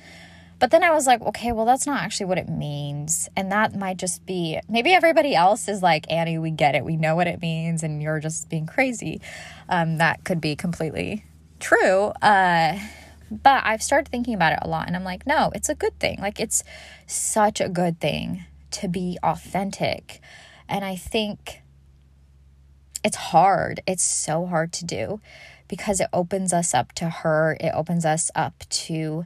But 0.58 0.72
then 0.72 0.84
I 0.84 0.90
was 0.92 1.06
like, 1.06 1.22
okay, 1.22 1.52
well, 1.52 1.66
that's 1.68 1.86
not 1.86 2.02
actually 2.02 2.26
what 2.26 2.40
it 2.40 2.50
means. 2.50 3.30
And 3.36 3.52
that 3.52 3.76
might 3.76 3.98
just 3.98 4.26
be 4.26 4.60
maybe 4.68 4.94
everybody 4.94 5.36
else 5.36 5.68
is 5.68 5.84
like, 5.84 6.12
Annie, 6.12 6.40
we 6.40 6.50
get 6.50 6.74
it. 6.74 6.84
We 6.84 6.98
know 6.98 7.16
what 7.16 7.28
it 7.28 7.40
means. 7.40 7.84
And 7.84 8.02
you're 8.02 8.20
just 8.20 8.50
being 8.50 8.66
crazy. 8.66 9.22
Um, 9.70 9.98
that 9.98 10.24
could 10.24 10.42
be 10.42 10.56
completely 10.56 11.24
true. 11.60 12.08
Uh, 12.20 12.80
but 13.30 13.64
I've 13.64 13.84
started 13.84 14.10
thinking 14.10 14.34
about 14.34 14.54
it 14.54 14.60
a 14.64 14.68
lot. 14.68 14.88
And 14.88 14.96
I'm 14.96 15.04
like, 15.04 15.28
no, 15.28 15.52
it's 15.54 15.70
a 15.70 15.76
good 15.76 16.00
thing. 16.00 16.18
Like, 16.20 16.40
it's 16.40 16.64
such 17.06 17.62
a 17.62 17.70
good 17.70 18.00
thing 18.00 18.46
to 18.72 18.88
be 18.88 19.20
authentic. 19.22 20.20
And 20.68 20.84
I 20.84 20.96
think 20.96 21.62
it's 23.04 23.18
hard. 23.18 23.82
It's 23.88 24.04
so 24.04 24.46
hard 24.46 24.72
to 24.74 24.86
do 24.86 25.20
because 25.68 26.00
it 26.00 26.08
opens 26.12 26.54
us 26.54 26.74
up 26.74 26.92
to 26.94 27.10
hurt. 27.10 27.62
It 27.62 27.72
opens 27.74 28.06
us 28.06 28.30
up 28.36 28.64
to 28.70 29.26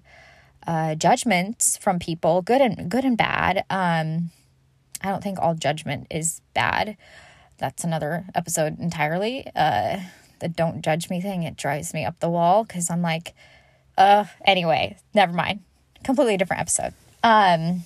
uh, 0.67 0.95
judgments 0.95 1.77
from 1.77 1.99
people, 1.99 2.41
good 2.41 2.61
and 2.61 2.89
good 2.89 3.05
and 3.05 3.17
bad. 3.17 3.65
Um, 3.69 4.31
I 5.01 5.09
don't 5.09 5.23
think 5.23 5.39
all 5.39 5.55
judgment 5.55 6.07
is 6.09 6.41
bad. 6.53 6.97
That's 7.57 7.83
another 7.83 8.25
episode 8.33 8.79
entirely. 8.79 9.47
Uh, 9.55 10.01
the 10.39 10.47
don't 10.47 10.81
judge 10.81 11.09
me 11.09 11.21
thing 11.21 11.43
it 11.43 11.57
drives 11.57 11.93
me 11.93 12.05
up 12.05 12.19
the 12.19 12.29
wall 12.29 12.63
because 12.63 12.89
I'm 12.89 13.01
like, 13.01 13.33
uh. 13.97 14.25
Anyway, 14.45 14.97
never 15.13 15.33
mind. 15.33 15.61
Completely 16.03 16.37
different 16.37 16.61
episode. 16.61 16.93
Um. 17.23 17.83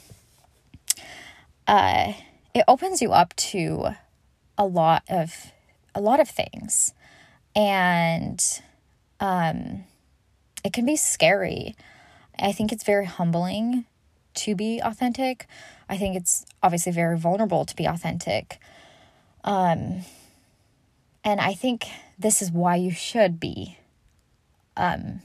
Uh, 1.67 2.13
it 2.55 2.65
opens 2.67 3.01
you 3.01 3.11
up 3.11 3.35
to 3.35 3.89
a 4.57 4.65
lot 4.65 5.03
of 5.07 5.51
a 5.99 6.01
lot 6.01 6.19
of 6.19 6.29
things 6.29 6.93
and 7.55 8.61
um, 9.19 9.83
it 10.63 10.73
can 10.73 10.85
be 10.85 10.95
scary. 10.95 11.75
I 12.39 12.53
think 12.53 12.71
it's 12.71 12.85
very 12.85 13.05
humbling 13.05 13.85
to 14.35 14.55
be 14.55 14.79
authentic. 14.79 15.45
I 15.89 15.97
think 15.97 16.15
it's 16.15 16.45
obviously 16.63 16.93
very 16.93 17.17
vulnerable 17.17 17.65
to 17.65 17.75
be 17.75 17.85
authentic. 17.85 18.59
Um, 19.43 20.01
and 21.23 21.41
I 21.41 21.53
think 21.53 21.87
this 22.17 22.41
is 22.41 22.49
why 22.49 22.75
you 22.75 22.91
should 22.91 23.39
be 23.39 23.77
um, 24.77 25.21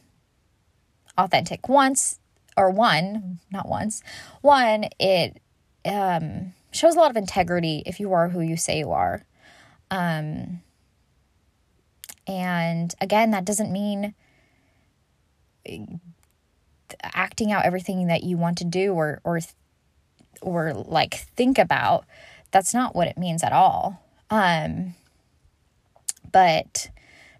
authentic. 1.16 1.68
Once, 1.68 2.18
or 2.56 2.70
one, 2.70 3.38
not 3.52 3.68
once, 3.68 4.02
one, 4.40 4.86
it 4.98 5.40
um, 5.84 6.52
shows 6.72 6.96
a 6.96 6.98
lot 6.98 7.10
of 7.10 7.16
integrity 7.16 7.84
if 7.86 8.00
you 8.00 8.12
are 8.12 8.30
who 8.30 8.40
you 8.40 8.56
say 8.56 8.80
you 8.80 8.90
are. 8.90 9.24
Um, 9.94 10.60
and 12.26 12.92
again, 13.00 13.30
that 13.30 13.44
doesn't 13.44 13.70
mean 13.70 14.14
acting 17.02 17.52
out 17.52 17.64
everything 17.64 18.08
that 18.08 18.24
you 18.24 18.36
want 18.36 18.58
to 18.58 18.64
do 18.64 18.92
or 18.92 19.20
or 19.22 19.38
or 20.42 20.74
like 20.74 21.14
think 21.14 21.58
about. 21.58 22.06
That's 22.50 22.74
not 22.74 22.96
what 22.96 23.06
it 23.06 23.16
means 23.16 23.44
at 23.44 23.52
all. 23.52 24.02
Um 24.30 24.94
but 26.32 26.90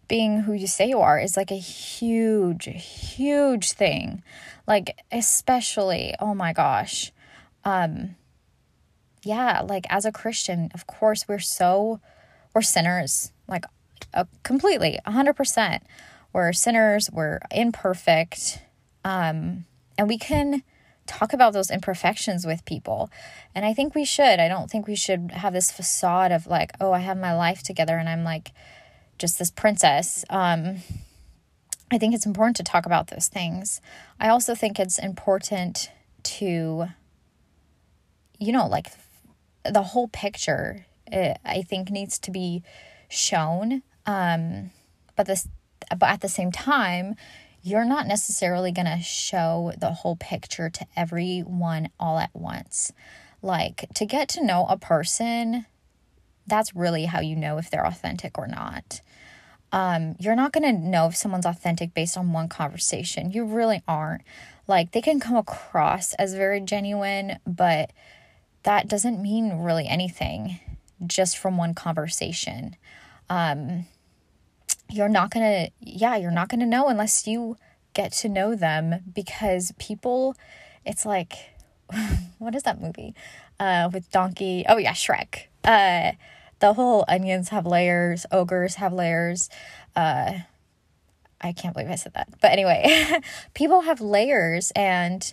being 0.07 0.43
who 0.43 0.53
you 0.53 0.69
say 0.69 0.89
you 0.89 1.01
are 1.01 1.19
is 1.19 1.37
like 1.37 1.51
a 1.51 1.57
huge 1.57 2.67
huge 2.67 3.73
thing. 3.73 4.23
Like 4.67 5.03
especially, 5.11 6.15
oh 6.21 6.35
my 6.35 6.53
gosh. 6.53 7.11
Um 7.65 8.15
yeah, 9.25 9.63
like 9.63 9.87
as 9.91 10.05
a 10.05 10.13
Christian, 10.13 10.71
of 10.73 10.87
course 10.87 11.27
we're 11.27 11.41
so 11.41 12.01
we're 12.55 12.63
sinners. 12.63 13.33
Like 13.49 13.65
uh, 14.13 14.25
completely, 14.43 14.99
100%. 15.07 15.81
We're 16.33 16.53
sinners, 16.53 17.11
we're 17.13 17.41
imperfect, 17.51 18.61
um, 19.05 19.67
and 19.97 20.09
we 20.09 20.19
can 20.19 20.63
talk 21.07 21.33
about 21.33 21.53
those 21.53 21.71
imperfections 21.71 22.47
with 22.47 22.65
people. 22.65 23.11
And 23.55 23.65
I 23.65 23.75
think 23.75 23.95
we 23.95 24.05
should. 24.05 24.41
I 24.41 24.49
don't 24.49 24.71
think 24.71 24.87
we 24.87 24.97
should 24.97 25.31
have 25.33 25.53
this 25.53 25.71
facade 25.71 26.33
of 26.33 26.47
like, 26.47 26.73
oh, 26.81 26.93
I 26.93 27.01
have 27.01 27.19
my 27.19 27.35
life 27.35 27.63
together 27.63 27.99
and 27.99 28.09
I'm 28.09 28.25
like 28.25 28.53
just 29.19 29.39
this 29.39 29.51
princess. 29.51 30.25
Um, 30.31 30.79
I 31.93 31.99
think 31.99 32.15
it's 32.15 32.27
important 32.27 32.57
to 32.57 32.63
talk 32.63 32.87
about 32.87 33.09
those 33.09 33.29
things. 33.29 33.81
I 34.19 34.29
also 34.29 34.55
think 34.55 34.81
it's 34.81 34.99
important 34.99 35.91
to, 36.25 36.87
you 38.39 38.53
know, 38.53 38.67
like 38.67 38.89
the 39.65 39.83
whole 39.83 40.09
picture, 40.09 40.87
it, 41.15 41.39
I 41.45 41.63
think 41.63 41.91
needs 41.91 42.19
to 42.21 42.31
be 42.31 42.63
shown 43.09 43.83
um, 44.07 44.71
but 45.17 45.27
this, 45.27 45.49
but 45.91 46.09
at 46.09 46.21
the 46.21 46.29
same 46.29 46.53
time, 46.53 47.15
you're 47.63 47.85
not 47.85 48.07
necessarily 48.07 48.73
going 48.73 48.87
to 48.87 49.01
show 49.01 49.73
the 49.79 49.93
whole 49.93 50.17
picture 50.17 50.69
to 50.69 50.87
everyone 50.97 51.89
all 51.99 52.19
at 52.19 52.35
once. 52.35 52.93
Like 53.43 53.87
to 53.95 54.07
get 54.07 54.29
to 54.31 54.45
know 54.45 54.67
a 54.69 54.77
person, 54.77 55.67
that's 56.47 56.75
really 56.75 57.07
how 57.07 57.21
you 57.21 57.37
know 57.37 57.59
if 57.59 57.71
they're 57.71 57.87
authentic 57.87 58.39
or 58.39 58.47
not. 58.47 59.01
Um, 59.73 60.15
you're 60.21 60.37
not 60.37 60.53
going 60.53 60.63
to 60.63 60.73
know 60.73 61.09
if 61.09 61.17
someone's 61.17 61.47
authentic 61.47 61.95
based 61.95 62.17
on 62.17 62.33
one 62.33 62.49
conversation. 62.49 63.33
You 63.33 63.45
really 63.45 63.83
aren't. 63.89 64.23
Like 64.69 64.93
they 64.93 65.03
can 65.03 65.19
come 65.21 65.37
across 65.37 66.15
as 66.15 66.35
very 66.35 66.61
genuine, 66.61 67.39
but 67.47 67.91
that 68.63 68.89
doesn't 68.89 69.21
mean 69.21 69.59
really 69.59 69.87
anything 69.87 70.61
just 71.07 71.39
from 71.39 71.57
one 71.57 71.75
conversation. 71.75 72.77
Um, 73.29 73.87
you're 74.91 75.09
not 75.09 75.31
to, 75.45 75.71
yeah, 75.81 76.17
you're 76.17 76.31
not 76.31 76.49
to 76.61 76.67
know 76.67 76.89
unless 76.89 77.27
you 77.27 77.57
get 77.95 78.13
to 78.13 78.29
know 78.29 78.55
them 78.55 79.03
because 79.15 79.73
people, 79.79 80.37
it's 80.85 81.07
like, 81.07 81.33
what 82.39 82.55
is 82.55 82.63
that 82.65 82.81
movie 82.81 83.15
uh, 83.59 83.89
with 83.93 84.11
Donkey? 84.11 84.65
Oh, 84.69 84.77
yeah, 84.77 84.93
Shrek. 84.93 85.47
Uh, 85.65 86.13
the 86.61 86.75
whole 86.75 87.05
onions 87.09 87.49
have 87.51 87.67
layers, 87.67 88.27
ogres 88.31 88.77
have 88.77 88.93
layers. 88.93 89.49
Uh, 89.97 90.33
I 91.41 91.53
can't 91.53 91.75
believe 91.75 91.91
I 91.91 91.97
said 91.97 92.15
that. 92.15 92.29
But 92.41 92.53
anyway, 92.53 93.21
people 93.55 93.83
have 93.83 94.01
layers 94.01 94.73
and 94.75 95.33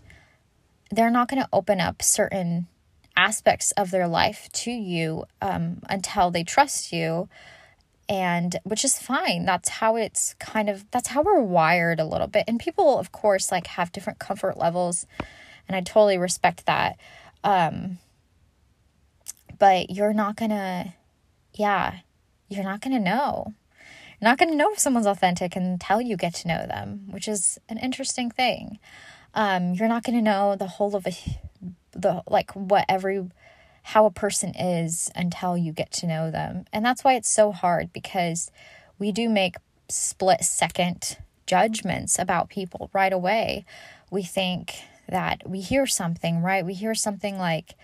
they're 0.91 1.09
not 1.09 1.29
going 1.29 1.41
to 1.41 1.49
open 1.53 1.79
up 1.79 2.01
certain 2.01 2.67
aspects 3.15 3.71
of 3.73 3.91
their 3.91 4.07
life 4.07 4.49
to 4.53 4.71
you 4.71 5.25
um, 5.41 5.81
until 5.89 6.31
they 6.31 6.43
trust 6.43 6.91
you 6.91 7.29
and 8.11 8.57
which 8.63 8.83
is 8.83 8.99
fine. 8.99 9.45
That's 9.45 9.69
how 9.69 9.95
it's 9.95 10.33
kind 10.33 10.69
of 10.69 10.89
that's 10.91 11.07
how 11.07 11.21
we're 11.21 11.41
wired 11.41 12.01
a 12.01 12.05
little 12.05 12.27
bit. 12.27 12.43
And 12.45 12.59
people 12.59 12.99
of 12.99 13.13
course 13.13 13.53
like 13.53 13.67
have 13.67 13.93
different 13.93 14.19
comfort 14.19 14.57
levels 14.57 15.07
and 15.67 15.77
i 15.77 15.81
totally 15.81 16.17
respect 16.17 16.65
that. 16.65 16.97
Um 17.43 17.99
but 19.57 19.89
you're 19.89 20.13
not 20.13 20.35
gonna 20.35 20.93
yeah 21.53 21.99
you're 22.49 22.65
not 22.65 22.81
gonna 22.81 22.99
know. 22.99 23.53
You're 24.19 24.29
not 24.29 24.37
gonna 24.37 24.55
know 24.55 24.73
if 24.73 24.79
someone's 24.79 25.07
authentic 25.07 25.55
until 25.55 26.01
you 26.01 26.17
get 26.17 26.35
to 26.35 26.49
know 26.49 26.65
them 26.67 27.07
which 27.11 27.29
is 27.29 27.59
an 27.69 27.77
interesting 27.77 28.29
thing. 28.29 28.77
Um 29.33 29.73
you're 29.73 29.87
not 29.87 30.03
gonna 30.03 30.21
know 30.21 30.57
the 30.57 30.67
whole 30.67 30.97
of 30.97 31.07
a 31.07 31.13
the 31.93 32.23
like 32.27 32.51
what 32.55 32.85
every 32.87 33.29
how 33.83 34.05
a 34.05 34.11
person 34.11 34.53
is 34.55 35.09
until 35.15 35.57
you 35.57 35.71
get 35.71 35.91
to 35.91 36.07
know 36.07 36.29
them. 36.31 36.65
And 36.71 36.85
that's 36.85 37.03
why 37.03 37.15
it's 37.15 37.29
so 37.29 37.51
hard 37.51 37.91
because 37.91 38.51
we 38.99 39.11
do 39.11 39.27
make 39.27 39.55
split 39.89 40.43
second 40.43 41.17
judgments 41.47 42.19
about 42.19 42.49
people 42.49 42.89
right 42.93 43.11
away. 43.11 43.65
We 44.09 44.23
think 44.23 44.75
that 45.09 45.49
we 45.49 45.61
hear 45.61 45.87
something, 45.87 46.41
right? 46.41 46.65
We 46.65 46.73
hear 46.73 46.95
something 46.95 47.37
like, 47.37 47.75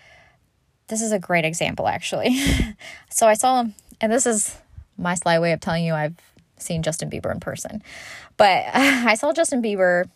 this 0.86 1.02
is 1.02 1.12
a 1.12 1.18
great 1.18 1.44
example, 1.44 1.88
actually. 1.88 2.40
so 3.10 3.26
I 3.26 3.34
saw, 3.34 3.64
and 4.00 4.12
this 4.12 4.26
is 4.26 4.56
my 4.96 5.14
sly 5.14 5.38
way 5.38 5.52
of 5.52 5.60
telling 5.60 5.84
you 5.84 5.94
I've 5.94 6.16
seen 6.56 6.82
Justin 6.82 7.10
Bieber 7.10 7.30
in 7.30 7.40
person, 7.40 7.82
but 8.36 8.64
I 8.74 9.14
saw 9.14 9.32
Justin 9.32 9.62
Bieber 9.62 10.08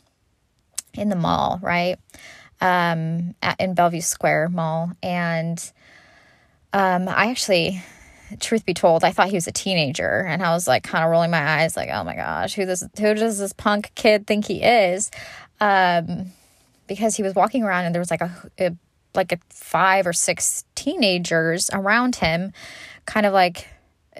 in 0.94 1.08
the 1.08 1.16
mall, 1.16 1.58
right? 1.62 1.98
Um, 2.62 3.34
at, 3.42 3.60
in 3.60 3.74
Bellevue 3.74 4.00
Square 4.00 4.50
Mall. 4.50 4.92
And 5.02 5.58
um, 6.72 7.08
I 7.08 7.26
actually, 7.30 7.82
truth 8.38 8.64
be 8.64 8.72
told, 8.72 9.02
I 9.02 9.10
thought 9.10 9.30
he 9.30 9.34
was 9.34 9.48
a 9.48 9.52
teenager, 9.52 10.20
and 10.20 10.44
I 10.44 10.52
was 10.52 10.68
like 10.68 10.84
kind 10.84 11.02
of 11.02 11.10
rolling 11.10 11.32
my 11.32 11.42
eyes, 11.42 11.76
like, 11.76 11.90
oh 11.92 12.04
my 12.04 12.14
gosh, 12.14 12.54
who 12.54 12.64
this, 12.64 12.84
who 13.00 13.14
does 13.14 13.40
this 13.40 13.52
punk 13.52 13.90
kid 13.96 14.28
think 14.28 14.46
he 14.46 14.62
is? 14.62 15.10
Um, 15.60 16.30
because 16.86 17.16
he 17.16 17.24
was 17.24 17.34
walking 17.34 17.64
around 17.64 17.86
and 17.86 17.94
there 17.94 18.00
was 18.00 18.12
like 18.12 18.20
a, 18.20 18.30
a 18.60 18.76
like 19.14 19.32
a 19.32 19.38
five 19.50 20.06
or 20.06 20.12
six 20.12 20.64
teenagers 20.76 21.68
around 21.72 22.16
him, 22.16 22.52
kind 23.06 23.26
of 23.26 23.32
like 23.32 23.66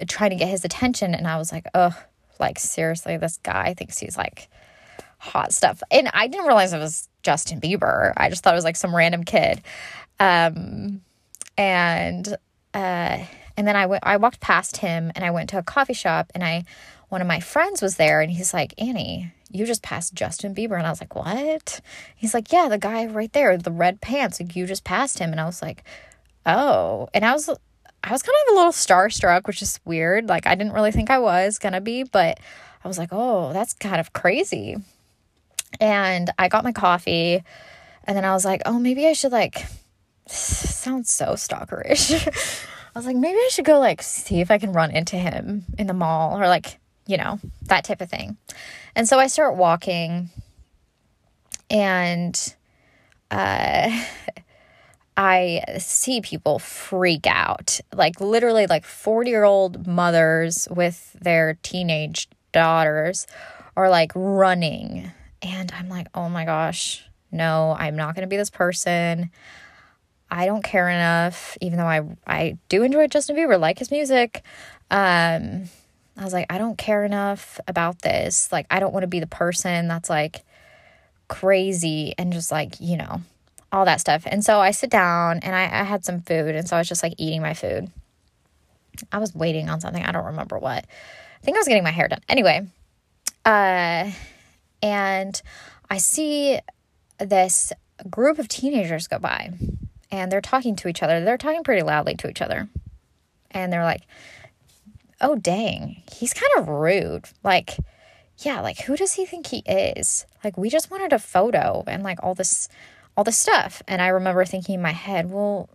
trying 0.09 0.31
to 0.31 0.35
get 0.35 0.49
his 0.49 0.65
attention, 0.65 1.15
and 1.15 1.27
I 1.27 1.37
was 1.37 1.53
like, 1.53 1.65
oh, 1.73 1.97
like 2.39 2.59
seriously, 2.59 3.15
this 3.15 3.39
guy 3.41 3.73
thinks 3.73 3.99
he's 3.99 4.17
like 4.17 4.49
hot 5.17 5.53
stuff. 5.53 5.81
And 5.89 6.09
I 6.13 6.27
didn't 6.27 6.45
realize 6.45 6.73
it 6.73 6.79
was 6.79 7.07
Justin 7.23 7.59
Bieber. 7.59 8.13
I 8.15 8.29
just 8.29 8.43
thought 8.43 8.53
it 8.53 8.57
was 8.57 8.63
like 8.63 8.75
some 8.75 8.95
random 8.95 9.23
kid. 9.23 9.61
Um, 10.19 11.01
and 11.57 12.27
uh, 12.73 13.25
and 13.57 13.67
then 13.67 13.75
I 13.75 13.85
went. 13.85 14.03
I 14.05 14.17
walked 14.17 14.39
past 14.39 14.77
him, 14.77 15.11
and 15.15 15.23
I 15.23 15.31
went 15.31 15.49
to 15.49 15.57
a 15.57 15.63
coffee 15.63 15.93
shop, 15.93 16.31
and 16.35 16.43
I 16.43 16.65
one 17.09 17.21
of 17.21 17.27
my 17.27 17.39
friends 17.39 17.81
was 17.81 17.97
there, 17.97 18.21
and 18.21 18.31
he's 18.31 18.53
like, 18.53 18.73
Annie, 18.77 19.31
you 19.51 19.65
just 19.65 19.83
passed 19.83 20.15
Justin 20.15 20.55
Bieber, 20.55 20.77
and 20.77 20.87
I 20.87 20.89
was 20.89 20.99
like, 20.99 21.15
what? 21.15 21.79
He's 22.15 22.33
like, 22.33 22.51
yeah, 22.51 22.67
the 22.69 22.79
guy 22.79 23.05
right 23.05 23.31
there, 23.33 23.55
the 23.57 23.71
red 23.71 24.01
pants. 24.01 24.39
Like 24.39 24.55
you 24.55 24.65
just 24.65 24.83
passed 24.83 25.19
him, 25.19 25.31
and 25.31 25.39
I 25.39 25.45
was 25.45 25.61
like, 25.61 25.83
oh, 26.45 27.09
and 27.13 27.25
I 27.25 27.33
was. 27.33 27.49
I 28.05 28.11
was 28.11 28.21
kind 28.21 28.35
of 28.49 28.53
a 28.53 28.57
little 28.57 28.73
starstruck, 28.73 29.47
which 29.47 29.61
is 29.61 29.79
weird. 29.85 30.27
Like, 30.27 30.45
I 30.45 30.55
didn't 30.55 30.73
really 30.73 30.91
think 30.91 31.09
I 31.09 31.19
was 31.19 31.57
gonna 31.57 31.79
be, 31.79 32.03
but 32.03 32.37
I 32.83 32.87
was 32.89 32.97
like, 32.97 33.09
oh, 33.13 33.53
that's 33.53 33.73
kind 33.75 34.01
of 34.01 34.11
crazy. 34.11 34.75
And 35.79 36.29
I 36.37 36.47
got 36.47 36.63
my 36.63 36.71
coffee 36.71 37.43
and 38.05 38.17
then 38.17 38.25
I 38.25 38.33
was 38.33 38.45
like, 38.45 38.61
oh, 38.65 38.79
maybe 38.79 39.07
I 39.07 39.13
should 39.13 39.31
like 39.31 39.65
sounds 40.27 41.11
so 41.11 41.33
stalkerish. 41.33 42.27
I 42.95 42.99
was 42.99 43.05
like, 43.05 43.15
maybe 43.15 43.37
I 43.37 43.49
should 43.51 43.65
go 43.65 43.79
like 43.79 44.01
see 44.01 44.39
if 44.41 44.51
I 44.51 44.59
can 44.59 44.73
run 44.73 44.91
into 44.91 45.15
him 45.15 45.65
in 45.77 45.87
the 45.87 45.93
mall 45.93 46.39
or 46.39 46.47
like, 46.47 46.79
you 47.07 47.17
know, 47.17 47.39
that 47.63 47.83
type 47.83 48.01
of 48.01 48.09
thing. 48.09 48.37
And 48.95 49.07
so 49.07 49.19
I 49.19 49.27
start 49.27 49.55
walking 49.55 50.29
and 51.69 52.55
uh 53.31 54.05
I 55.15 55.61
see 55.77 56.21
people 56.21 56.57
freak 56.57 57.27
out. 57.27 57.79
Like 57.93 58.19
literally 58.19 58.65
like 58.65 58.83
40-year-old 58.83 59.85
mothers 59.85 60.67
with 60.71 61.13
their 61.21 61.59
teenage 61.61 62.27
daughters 62.51 63.27
are 63.75 63.89
like 63.89 64.11
running 64.15 65.11
and 65.43 65.71
I'm 65.77 65.89
like, 65.89 66.07
oh 66.15 66.29
my 66.29 66.45
gosh, 66.45 67.03
no, 67.31 67.75
I'm 67.77 67.95
not 67.95 68.15
going 68.15 68.23
to 68.23 68.27
be 68.27 68.37
this 68.37 68.49
person. 68.49 69.29
I 70.31 70.45
don't 70.45 70.63
care 70.63 70.89
enough, 70.89 71.57
even 71.61 71.77
though 71.77 71.85
I, 71.85 72.01
I 72.25 72.57
do 72.69 72.81
enjoy 72.83 73.07
Justin 73.07 73.35
Bieber, 73.35 73.59
like 73.59 73.77
his 73.77 73.91
music. 73.91 74.41
Um, 74.89 75.65
I 76.17 76.23
was 76.23 76.33
like, 76.33 76.47
I 76.49 76.57
don't 76.57 76.77
care 76.77 77.03
enough 77.03 77.59
about 77.67 78.01
this. 78.01 78.51
Like, 78.51 78.65
I 78.71 78.79
don't 78.79 78.93
want 78.93 79.03
to 79.03 79.07
be 79.07 79.19
the 79.19 79.27
person 79.27 79.87
that's 79.87 80.09
like 80.09 80.43
crazy 81.27 82.15
and 82.17 82.31
just 82.31 82.51
like, 82.51 82.75
you 82.79 82.97
know, 82.97 83.21
all 83.71 83.85
that 83.85 83.99
stuff. 83.99 84.23
And 84.25 84.43
so 84.43 84.59
I 84.59 84.71
sit 84.71 84.89
down 84.89 85.39
and 85.39 85.55
I, 85.55 85.63
I 85.63 85.83
had 85.83 86.05
some 86.05 86.21
food. 86.21 86.55
And 86.55 86.67
so 86.67 86.77
I 86.77 86.79
was 86.79 86.87
just 86.87 87.03
like 87.03 87.15
eating 87.17 87.41
my 87.41 87.53
food. 87.53 87.91
I 89.11 89.17
was 89.17 89.35
waiting 89.35 89.69
on 89.69 89.81
something. 89.81 90.03
I 90.03 90.11
don't 90.11 90.25
remember 90.25 90.57
what. 90.57 90.85
I 90.85 91.45
think 91.45 91.57
I 91.57 91.59
was 91.59 91.67
getting 91.67 91.83
my 91.83 91.91
hair 91.91 92.07
done. 92.07 92.21
Anyway, 92.29 92.65
uh, 93.43 94.11
and 94.83 95.41
I 95.89 95.97
see 95.97 96.59
this 97.17 97.71
group 98.09 98.37
of 98.37 98.49
teenagers 98.49 99.07
go 99.07 99.17
by 99.17 99.53
and 100.11 100.31
they're 100.31 100.41
talking 100.41 100.75
to 100.75 100.89
each 100.89 101.01
other. 101.01 101.23
They're 101.23 101.37
talking 101.37 101.63
pretty 101.63 101.81
loudly 101.81 102.15
to 102.17 102.29
each 102.29 102.41
other. 102.41 102.67
And 103.49 103.71
they're 103.71 103.85
like, 103.85 104.01
oh, 105.21 105.35
dang, 105.35 106.03
he's 106.11 106.33
kind 106.33 106.51
of 106.57 106.67
rude. 106.67 107.25
Like, 107.43 107.77
yeah, 108.39 108.59
like 108.59 108.79
who 108.79 108.97
does 108.97 109.13
he 109.13 109.25
think 109.25 109.47
he 109.47 109.59
is? 109.59 110.25
Like, 110.43 110.57
we 110.57 110.69
just 110.69 110.91
wanted 110.91 111.13
a 111.13 111.19
photo 111.19 111.83
and 111.87 112.03
like 112.03 112.21
all 112.21 112.35
this, 112.35 112.67
all 113.15 113.23
this 113.23 113.37
stuff. 113.37 113.81
And 113.87 114.01
I 114.01 114.07
remember 114.09 114.43
thinking 114.43 114.75
in 114.75 114.81
my 114.81 114.91
head, 114.91 115.31
well, 115.31 115.69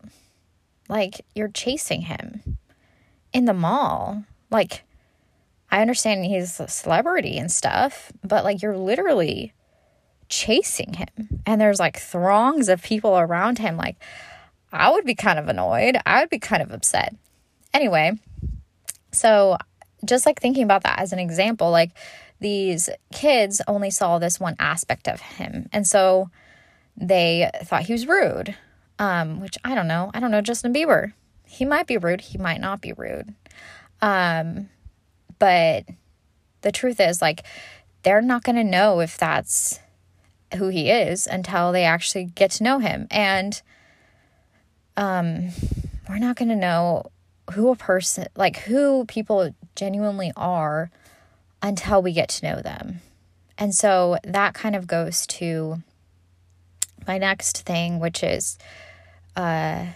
like, 0.89 1.25
you're 1.35 1.49
chasing 1.49 2.03
him 2.03 2.59
in 3.33 3.47
the 3.47 3.55
mall. 3.55 4.25
Like, 4.51 4.85
I 5.71 5.81
understand 5.81 6.25
he's 6.25 6.59
a 6.61 6.69
celebrity 6.69 7.39
and 7.39 7.53
stuff, 7.53 8.13
but 8.25 8.45
like 8.45 8.63
you're 8.63 8.77
literally 8.77 9.53
chasing 10.29 10.95
him 10.95 11.43
and 11.47 11.61
there's 11.61 11.79
like 11.81 11.99
throngs 11.99 12.69
of 12.69 12.83
people 12.83 13.19
around 13.19 13.59
him. 13.59 13.77
Like, 13.77 13.97
I 14.73 14.91
would 14.91 15.05
be 15.05 15.15
kind 15.15 15.39
of 15.39 15.49
annoyed. 15.49 15.97
I 16.07 16.21
would 16.21 16.31
be 16.31 16.39
kind 16.39 16.63
of 16.63 16.73
upset. 16.73 17.15
Anyway, 17.73 18.19
so 19.13 19.57
just 20.05 20.27
like 20.27 20.41
thinking 20.41 20.63
about 20.63 20.83
that 20.85 20.99
as 20.99 21.13
an 21.13 21.19
example, 21.19 21.71
like 21.71 21.91
these 22.41 22.89
kids 23.13 23.61
only 23.67 23.91
saw 23.91 24.19
this 24.19 24.39
one 24.39 24.57
aspect 24.59 25.09
of 25.09 25.21
him. 25.21 25.69
And 25.73 25.87
so 25.87 26.31
they 26.97 27.51
thought 27.65 27.83
he 27.83 27.93
was 27.93 28.07
rude, 28.07 28.55
um, 28.99 29.41
which 29.41 29.59
I 29.65 29.75
don't 29.75 29.89
know. 29.89 30.11
I 30.15 30.21
don't 30.21 30.31
know 30.31 30.41
Justin 30.41 30.73
Bieber. 30.73 31.13
He 31.45 31.65
might 31.65 31.87
be 31.87 31.97
rude, 31.97 32.21
he 32.21 32.39
might 32.39 32.61
not 32.61 32.81
be 32.81 32.93
rude. 32.93 33.35
Um, 34.03 34.69
but 35.39 35.85
the 36.63 36.73
truth 36.73 37.01
is, 37.01 37.23
like, 37.23 37.45
they're 38.03 38.23
not 38.23 38.45
going 38.45 38.57
to 38.57 38.65
know 38.65 39.01
if 39.01 39.17
that's 39.17 39.81
who 40.57 40.69
he 40.69 40.91
is 40.91 41.27
until 41.27 41.73
they 41.73 41.85
actually 41.85 42.25
get 42.25 42.51
to 42.53 42.65
know 42.65 42.79
him. 42.79 43.07
And 43.11 43.61
um, 44.97 45.51
we're 46.09 46.19
not 46.19 46.37
going 46.37 46.49
to 46.49 46.57
know 46.57 47.11
who 47.53 47.71
a 47.71 47.77
person, 47.77 48.27
like, 48.37 48.59
who 48.61 49.05
people 49.07 49.55
genuinely 49.77 50.33
are 50.37 50.91
until 51.63 52.03
we 52.03 52.13
get 52.13 52.29
to 52.29 52.47
know 52.47 52.61
them. 52.61 53.01
And 53.57 53.75
so 53.75 54.19
that 54.23 54.55
kind 54.55 54.77
of 54.77 54.87
goes 54.87 55.27
to 55.27 55.83
my 57.07 57.19
next 57.19 57.63
thing, 57.63 57.99
which 57.99 58.23
is 58.23 58.59
uh, 59.35 59.87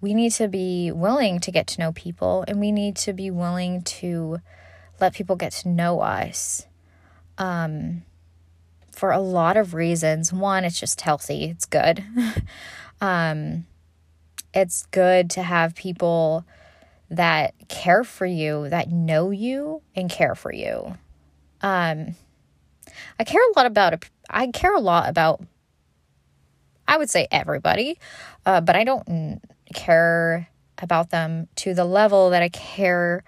we 0.00 0.14
need 0.14 0.32
to 0.32 0.48
be 0.48 0.90
willing 0.90 1.40
to 1.40 1.50
get 1.50 1.66
to 1.68 1.80
know 1.80 1.92
people 1.92 2.44
and 2.48 2.60
we 2.60 2.72
need 2.72 2.96
to 2.96 3.12
be 3.12 3.30
willing 3.30 3.82
to 3.82 4.38
let 5.00 5.14
people 5.14 5.36
get 5.36 5.52
to 5.52 5.68
know 5.68 6.00
us 6.00 6.66
um, 7.38 8.02
for 8.92 9.10
a 9.10 9.20
lot 9.20 9.56
of 9.56 9.74
reasons. 9.74 10.32
One, 10.32 10.64
it's 10.64 10.78
just 10.78 11.00
healthy, 11.00 11.44
it's 11.44 11.66
good. 11.66 12.04
um, 13.00 13.66
it's 14.52 14.86
good 14.86 15.30
to 15.30 15.42
have 15.42 15.74
people 15.74 16.44
that 17.10 17.54
care 17.68 18.04
for 18.04 18.26
you, 18.26 18.68
that 18.68 18.90
know 18.90 19.30
you 19.30 19.82
and 19.96 20.08
care 20.08 20.34
for 20.34 20.52
you. 20.52 20.96
Um, 21.60 22.14
I 23.18 23.24
care 23.24 23.42
a 23.42 23.52
lot 23.56 23.66
about, 23.66 24.04
I 24.28 24.46
care 24.48 24.74
a 24.74 24.80
lot 24.80 25.08
about, 25.08 25.42
I 26.86 26.98
would 26.98 27.10
say 27.10 27.26
everybody, 27.30 27.98
uh, 28.46 28.60
but 28.60 28.76
I 28.76 28.84
don't 28.84 29.40
care 29.74 30.48
about 30.78 31.10
them 31.10 31.48
to 31.56 31.74
the 31.74 31.84
level 31.84 32.30
that 32.30 32.42
I 32.42 32.48
care 32.48 33.22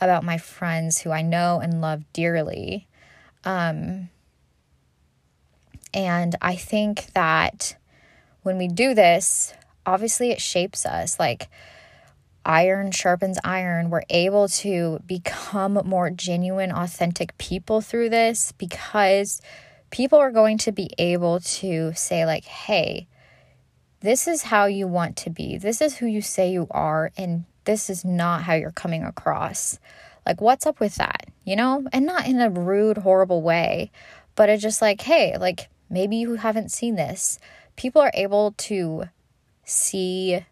about 0.00 0.24
my 0.24 0.38
friends 0.38 1.00
who 1.00 1.10
I 1.10 1.22
know 1.22 1.60
and 1.60 1.80
love 1.80 2.04
dearly. 2.12 2.86
Um, 3.44 4.10
and 5.92 6.36
I 6.40 6.56
think 6.56 7.06
that 7.14 7.76
when 8.42 8.58
we 8.58 8.68
do 8.68 8.94
this, 8.94 9.54
obviously 9.84 10.30
it 10.30 10.40
shapes 10.40 10.86
us. 10.86 11.18
Like 11.18 11.48
iron 12.48 12.90
sharpens 12.90 13.38
iron. 13.44 13.90
We're 13.90 14.02
able 14.08 14.48
to 14.48 15.00
become 15.06 15.80
more 15.84 16.10
genuine, 16.10 16.72
authentic 16.72 17.36
people 17.38 17.80
through 17.80 18.08
this 18.08 18.52
because 18.52 19.40
people 19.90 20.18
are 20.18 20.30
going 20.30 20.58
to 20.58 20.72
be 20.72 20.90
able 20.98 21.40
to 21.40 21.92
say, 21.94 22.24
like, 22.24 22.44
hey, 22.44 23.06
this 24.00 24.26
is 24.26 24.44
how 24.44 24.66
you 24.66 24.86
want 24.86 25.16
to 25.18 25.30
be. 25.30 25.58
This 25.58 25.80
is 25.80 25.96
who 25.96 26.06
you 26.06 26.22
say 26.22 26.50
you 26.50 26.66
are. 26.70 27.12
And 27.16 27.44
this 27.68 27.90
is 27.90 28.02
not 28.02 28.44
how 28.44 28.54
you're 28.54 28.72
coming 28.72 29.04
across. 29.04 29.78
Like, 30.24 30.40
what's 30.40 30.66
up 30.66 30.80
with 30.80 30.94
that? 30.96 31.26
You 31.44 31.54
know? 31.54 31.84
And 31.92 32.06
not 32.06 32.26
in 32.26 32.40
a 32.40 32.48
rude, 32.48 32.96
horrible 32.98 33.42
way, 33.42 33.92
but 34.36 34.48
it's 34.48 34.62
just 34.62 34.80
like, 34.80 35.02
hey, 35.02 35.36
like, 35.36 35.68
maybe 35.90 36.16
you 36.16 36.36
haven't 36.36 36.72
seen 36.72 36.96
this. 36.96 37.38
People 37.76 38.00
are 38.00 38.10
able 38.14 38.52
to 38.68 39.04
see 39.64 40.44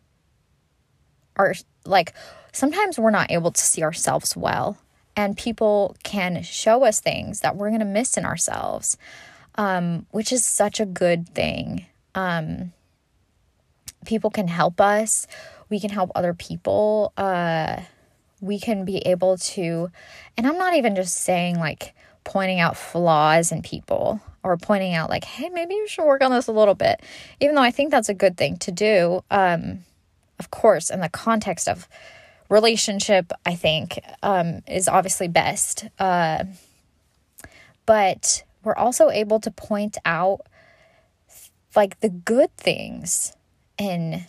our, 1.37 1.55
like, 1.87 2.13
sometimes 2.53 2.99
we're 2.99 3.11
not 3.11 3.31
able 3.31 3.51
to 3.51 3.61
see 3.61 3.83
ourselves 3.83 4.37
well. 4.37 4.77
and 5.17 5.37
people 5.37 5.97
can 6.05 6.43
show 6.43 6.85
us 6.85 7.01
things 7.01 7.41
that 7.41 7.57
we're 7.57 7.71
going 7.71 7.81
to 7.81 7.87
miss 7.87 8.17
in 8.17 8.27
ourselves, 8.27 8.99
um, 9.57 10.07
which 10.11 10.31
is 10.31 10.45
such 10.45 10.79
a 10.79 10.87
good 10.87 11.29
thing. 11.31 11.87
Um, 12.15 12.73
people 14.05 14.31
can 14.31 14.47
help 14.49 14.81
us, 14.81 15.27
we 15.69 15.81
can 15.81 15.91
help 15.91 16.11
other 16.15 16.35
people. 16.35 17.13
Uh, 17.17 17.81
we 18.41 18.61
can 18.61 18.85
be 18.85 18.99
able 18.99 19.39
to, 19.39 19.91
and 20.37 20.47
I'm 20.47 20.59
not 20.59 20.75
even 20.75 20.95
just 20.95 21.17
saying 21.23 21.59
like 21.59 21.95
pointing 22.25 22.61
out 22.61 22.77
flaws 22.77 23.53
in 23.53 23.63
people 23.63 24.21
or 24.43 24.57
pointing 24.57 24.95
out 24.95 25.11
like, 25.11 25.25
hey, 25.25 25.49
maybe 25.49 25.75
you 25.75 25.89
should 25.89 26.05
work 26.05 26.23
on 26.23 26.31
this 26.31 26.47
a 26.47 26.53
little 26.53 26.75
bit, 26.75 27.01
even 27.41 27.55
though 27.55 27.63
I 27.63 27.71
think 27.71 27.91
that's 27.91 28.09
a 28.09 28.15
good 28.15 28.37
thing 28.37 28.59
to 28.59 28.71
do. 28.71 29.25
Um, 29.31 29.81
of 30.39 30.51
course, 30.51 30.91
in 30.91 31.01
the 31.01 31.09
context 31.09 31.69
of 31.69 31.89
relationship, 32.49 33.33
I 33.45 33.55
think 33.55 33.99
um, 34.23 34.63
is 34.69 34.89
obviously 34.89 35.29
best. 35.29 35.87
Uh, 35.99 36.45
but 37.87 38.45
we're 38.63 38.77
also 38.77 39.11
able 39.11 39.41
to 39.41 39.51
point 39.51 39.97
out 40.05 40.41
like 41.75 42.01
the 42.01 42.09
good 42.09 42.55
things 42.57 43.33
in 43.79 44.27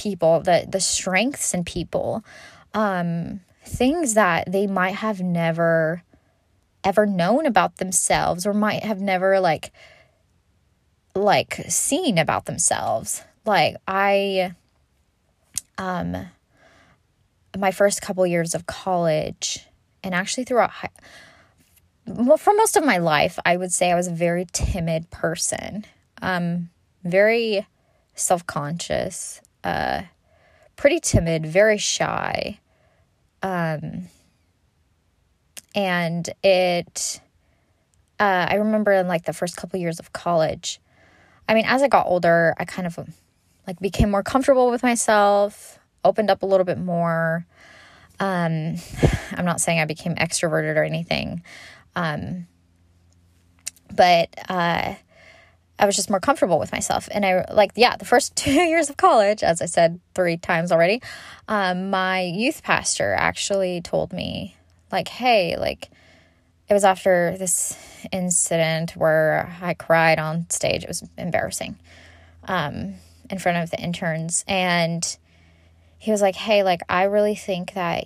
people, 0.00 0.40
the 0.40 0.66
the 0.66 0.80
strengths 0.80 1.52
in 1.52 1.62
people, 1.62 2.24
um, 2.72 3.40
things 3.64 4.14
that 4.14 4.50
they 4.50 4.66
might 4.66 4.94
have 4.94 5.20
never 5.20 6.02
ever 6.82 7.04
known 7.04 7.44
about 7.44 7.76
themselves 7.76 8.46
or 8.46 8.54
might 8.54 8.82
have 8.82 9.00
never 9.00 9.38
like 9.38 9.70
like 11.14 11.54
seen 11.68 12.16
about 12.16 12.46
themselves. 12.46 13.22
Like 13.44 13.76
I 13.86 14.54
um 15.76 16.16
my 17.58 17.70
first 17.70 18.00
couple 18.00 18.26
years 18.26 18.54
of 18.54 18.66
college 18.66 19.66
and 20.02 20.14
actually 20.14 20.44
throughout 20.44 20.70
high, 20.70 20.88
well, 22.06 22.38
for 22.38 22.54
most 22.54 22.76
of 22.76 22.84
my 22.84 22.96
life, 22.96 23.38
I 23.44 23.56
would 23.56 23.72
say 23.72 23.90
I 23.90 23.96
was 23.96 24.06
a 24.06 24.12
very 24.12 24.46
timid 24.52 25.10
person. 25.10 25.84
Um 26.22 26.70
very 27.04 27.66
self-conscious, 28.14 29.40
uh 29.64 30.02
pretty 30.76 31.00
timid, 31.00 31.46
very 31.46 31.78
shy. 31.78 32.58
Um 33.42 34.08
and 35.74 36.28
it 36.42 37.20
uh, 38.18 38.46
i 38.48 38.54
remember 38.56 38.92
in 38.92 39.08
like 39.08 39.24
the 39.24 39.32
first 39.32 39.56
couple 39.56 39.78
years 39.78 39.98
of 39.98 40.12
college 40.12 40.80
i 41.48 41.54
mean 41.54 41.64
as 41.66 41.82
i 41.82 41.88
got 41.88 42.06
older 42.06 42.54
i 42.58 42.64
kind 42.64 42.86
of 42.86 42.98
like 43.66 43.78
became 43.80 44.10
more 44.10 44.22
comfortable 44.22 44.70
with 44.70 44.82
myself 44.82 45.78
opened 46.04 46.30
up 46.30 46.42
a 46.42 46.46
little 46.46 46.64
bit 46.64 46.78
more 46.78 47.46
um, 48.18 48.74
i'm 49.32 49.44
not 49.44 49.60
saying 49.60 49.78
i 49.78 49.84
became 49.84 50.14
extroverted 50.16 50.76
or 50.76 50.84
anything 50.84 51.42
um, 51.96 52.46
but 53.92 54.28
uh, 54.48 54.94
i 55.80 55.86
was 55.86 55.96
just 55.96 56.10
more 56.10 56.20
comfortable 56.20 56.58
with 56.58 56.70
myself 56.70 57.08
and 57.10 57.26
i 57.26 57.44
like 57.52 57.72
yeah 57.74 57.96
the 57.96 58.04
first 58.04 58.36
two 58.44 58.52
years 58.52 58.88
of 58.88 58.96
college 58.96 59.42
as 59.42 59.60
i 59.60 59.66
said 59.66 59.98
three 60.14 60.36
times 60.36 60.70
already 60.70 61.02
um, 61.48 61.90
my 61.90 62.20
youth 62.20 62.62
pastor 62.62 63.12
actually 63.12 63.80
told 63.80 64.12
me 64.12 64.56
like, 64.92 65.08
hey, 65.08 65.56
like, 65.56 65.90
it 66.68 66.74
was 66.74 66.84
after 66.84 67.36
this 67.38 67.76
incident 68.12 68.92
where 68.92 69.56
I 69.60 69.74
cried 69.74 70.18
on 70.18 70.48
stage. 70.50 70.84
It 70.84 70.88
was 70.88 71.02
embarrassing 71.18 71.78
um, 72.44 72.94
in 73.28 73.38
front 73.38 73.58
of 73.58 73.70
the 73.70 73.80
interns. 73.80 74.44
And 74.46 75.04
he 75.98 76.10
was 76.10 76.22
like, 76.22 76.36
hey, 76.36 76.62
like, 76.62 76.82
I 76.88 77.04
really 77.04 77.34
think 77.34 77.74
that 77.74 78.04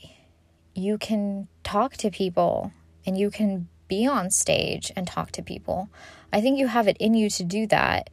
you 0.75 0.99
can 0.99 1.49
talk 1.63 1.97
to 1.99 2.11
people 2.11 2.73
and 3.07 3.19
you 3.19 3.31
can 3.31 3.69
be 3.87 4.07
on 4.07 4.31
stage 4.31 4.91
and 4.97 5.07
talk 5.07 5.31
to 5.33 5.43
people. 5.43 5.91
I 6.35 6.41
think 6.41 6.59
you 6.59 6.67
have 6.67 6.89
it 6.89 6.97
in 6.99 7.15
you 7.15 7.31
to 7.31 7.45
do 7.45 7.69
that. 7.69 8.11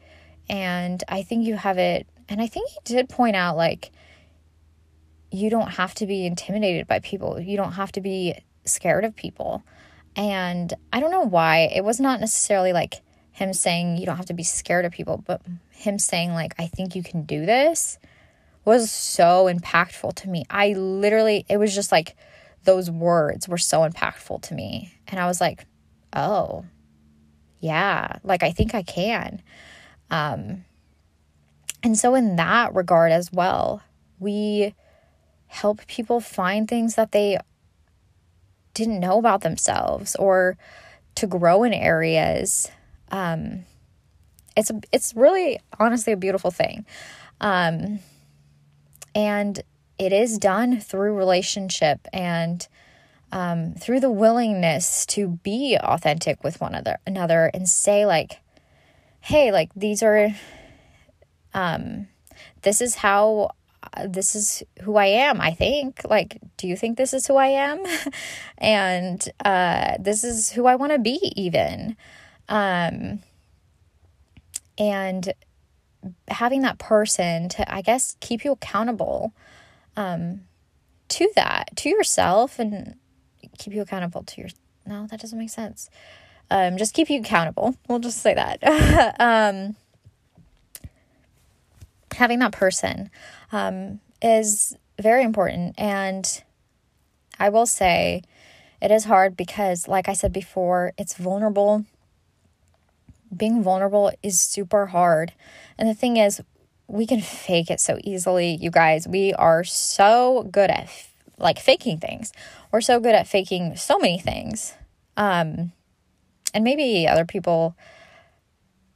And 0.47 1.03
I 1.09 1.23
think 1.23 1.45
you 1.45 1.55
have 1.55 1.79
it. 1.79 2.07
And 2.29 2.39
I 2.39 2.45
think 2.45 2.69
he 2.69 2.77
did 2.83 3.09
point 3.09 3.35
out, 3.35 3.57
like, 3.57 3.91
you 5.31 5.49
don't 5.49 5.71
have 5.71 5.95
to 5.95 6.05
be 6.05 6.27
intimidated 6.27 6.87
by 6.87 6.99
people. 6.99 7.39
You 7.39 7.57
don't 7.57 7.71
have 7.73 7.91
to 7.93 8.01
be 8.01 8.35
scared 8.63 9.05
of 9.05 9.15
people. 9.15 9.63
And 10.15 10.71
I 10.93 10.99
don't 10.99 11.09
know 11.09 11.25
why. 11.25 11.71
It 11.73 11.83
was 11.83 11.99
not 11.99 12.19
necessarily 12.19 12.73
like 12.73 13.01
him 13.31 13.53
saying 13.53 13.97
you 13.97 14.05
don't 14.05 14.17
have 14.17 14.27
to 14.27 14.35
be 14.35 14.43
scared 14.43 14.85
of 14.85 14.91
people, 14.91 15.23
but 15.25 15.41
him 15.71 15.97
saying, 15.97 16.33
like, 16.33 16.53
I 16.59 16.67
think 16.67 16.95
you 16.95 17.01
can 17.01 17.23
do 17.23 17.45
this 17.45 17.97
was 18.65 18.91
so 18.91 19.51
impactful 19.51 20.13
to 20.13 20.29
me. 20.29 20.43
I 20.47 20.73
literally, 20.73 21.43
it 21.49 21.57
was 21.57 21.73
just 21.73 21.91
like 21.91 22.15
those 22.65 22.91
words 22.91 23.47
were 23.47 23.57
so 23.57 23.79
impactful 23.79 24.43
to 24.43 24.53
me. 24.53 24.93
And 25.07 25.19
I 25.19 25.25
was 25.25 25.41
like, 25.41 25.65
oh, 26.13 26.65
yeah, 27.61 28.17
like 28.23 28.43
I 28.43 28.51
think 28.51 28.75
I 28.75 28.83
can. 28.83 29.41
Um, 30.09 30.65
and 31.83 31.97
so, 31.97 32.15
in 32.15 32.35
that 32.35 32.75
regard 32.75 33.11
as 33.11 33.31
well, 33.31 33.81
we 34.19 34.75
help 35.47 35.85
people 35.87 36.19
find 36.19 36.67
things 36.67 36.95
that 36.95 37.11
they 37.11 37.37
didn't 38.73 38.99
know 38.99 39.19
about 39.19 39.41
themselves 39.41 40.15
or 40.15 40.57
to 41.15 41.27
grow 41.27 41.63
in 41.63 41.73
areas. 41.73 42.69
Um, 43.11 43.65
it's 44.57 44.71
it's 44.91 45.13
really 45.15 45.59
honestly 45.79 46.13
a 46.13 46.17
beautiful 46.17 46.51
thing, 46.51 46.85
um, 47.39 47.99
and 49.13 49.61
it 49.99 50.11
is 50.11 50.39
done 50.39 50.79
through 50.79 51.13
relationship 51.13 52.07
and 52.11 52.67
um, 53.31 53.73
through 53.73 53.99
the 53.99 54.11
willingness 54.11 55.05
to 55.07 55.39
be 55.43 55.77
authentic 55.79 56.43
with 56.43 56.59
one 56.61 56.73
another, 56.73 56.97
another 57.05 57.51
and 57.53 57.67
say 57.67 58.05
like, 58.05 58.39
"Hey, 59.21 59.51
like 59.51 59.71
these 59.75 60.03
are, 60.03 60.29
um, 61.53 62.07
this 62.61 62.81
is 62.81 62.95
how 62.95 63.51
this 64.07 64.35
is 64.35 64.63
who 64.83 64.95
I 64.95 65.07
am, 65.07 65.41
I 65.41 65.51
think. 65.51 66.01
Like, 66.09 66.39
do 66.57 66.67
you 66.67 66.75
think 66.75 66.97
this 66.97 67.13
is 67.13 67.27
who 67.27 67.35
I 67.35 67.47
am? 67.47 67.83
and 68.57 69.27
uh, 69.43 69.95
this 69.99 70.23
is 70.23 70.51
who 70.51 70.65
I 70.65 70.75
want 70.75 70.91
to 70.93 70.99
be, 70.99 71.31
even. 71.35 71.97
Um, 72.47 73.19
and 74.77 75.33
having 76.27 76.61
that 76.61 76.79
person 76.79 77.49
to, 77.49 77.73
I 77.73 77.81
guess, 77.81 78.15
keep 78.19 78.43
you 78.43 78.53
accountable 78.53 79.33
um, 79.95 80.41
to 81.09 81.29
that, 81.35 81.75
to 81.77 81.89
yourself, 81.89 82.59
and 82.59 82.95
keep 83.57 83.73
you 83.73 83.81
accountable 83.81 84.23
to 84.23 84.41
your. 84.41 84.49
No, 84.85 85.07
that 85.07 85.19
doesn't 85.19 85.37
make 85.37 85.49
sense. 85.49 85.89
Um, 86.49 86.77
just 86.77 86.93
keep 86.93 87.09
you 87.09 87.19
accountable. 87.19 87.75
We'll 87.87 87.99
just 87.99 88.21
say 88.21 88.33
that. 88.33 88.59
um, 89.19 89.75
having 92.13 92.39
that 92.39 92.51
person 92.51 93.09
um, 93.51 93.99
is 94.21 94.75
very 94.99 95.23
important. 95.23 95.75
And 95.77 96.43
I 97.39 97.49
will 97.49 97.65
say 97.65 98.23
it 98.81 98.91
is 98.91 99.05
hard 99.05 99.37
because, 99.37 99.87
like 99.87 100.09
I 100.09 100.13
said 100.13 100.33
before, 100.33 100.93
it's 100.97 101.15
vulnerable. 101.15 101.85
Being 103.35 103.63
vulnerable 103.63 104.11
is 104.21 104.41
super 104.41 104.87
hard. 104.87 105.33
And 105.77 105.87
the 105.87 105.93
thing 105.93 106.17
is, 106.17 106.41
we 106.87 107.07
can 107.07 107.21
fake 107.21 107.71
it 107.71 107.79
so 107.79 107.97
easily, 108.03 108.57
you 108.59 108.69
guys. 108.69 109.07
We 109.07 109.33
are 109.35 109.63
so 109.63 110.49
good 110.51 110.69
at 110.69 110.89
like 111.41 111.59
faking 111.59 111.97
things. 111.97 112.31
We're 112.71 112.81
so 112.81 112.99
good 112.99 113.15
at 113.15 113.27
faking 113.27 113.75
so 113.75 113.97
many 113.97 114.19
things. 114.19 114.73
Um, 115.17 115.73
and 116.53 116.63
maybe 116.63 117.07
other 117.07 117.25
people 117.25 117.75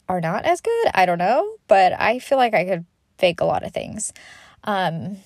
are 0.08 0.22
not 0.22 0.46
as 0.46 0.62
good. 0.62 0.88
I 0.94 1.06
don't 1.06 1.18
know, 1.18 1.58
but 1.68 1.94
I 2.00 2.20
feel 2.20 2.38
like 2.38 2.54
I 2.54 2.66
could 2.66 2.86
fake 3.18 3.42
a 3.42 3.46
lot 3.46 3.64
of 3.64 3.74
things. 3.74 4.14
Um, 4.64 5.18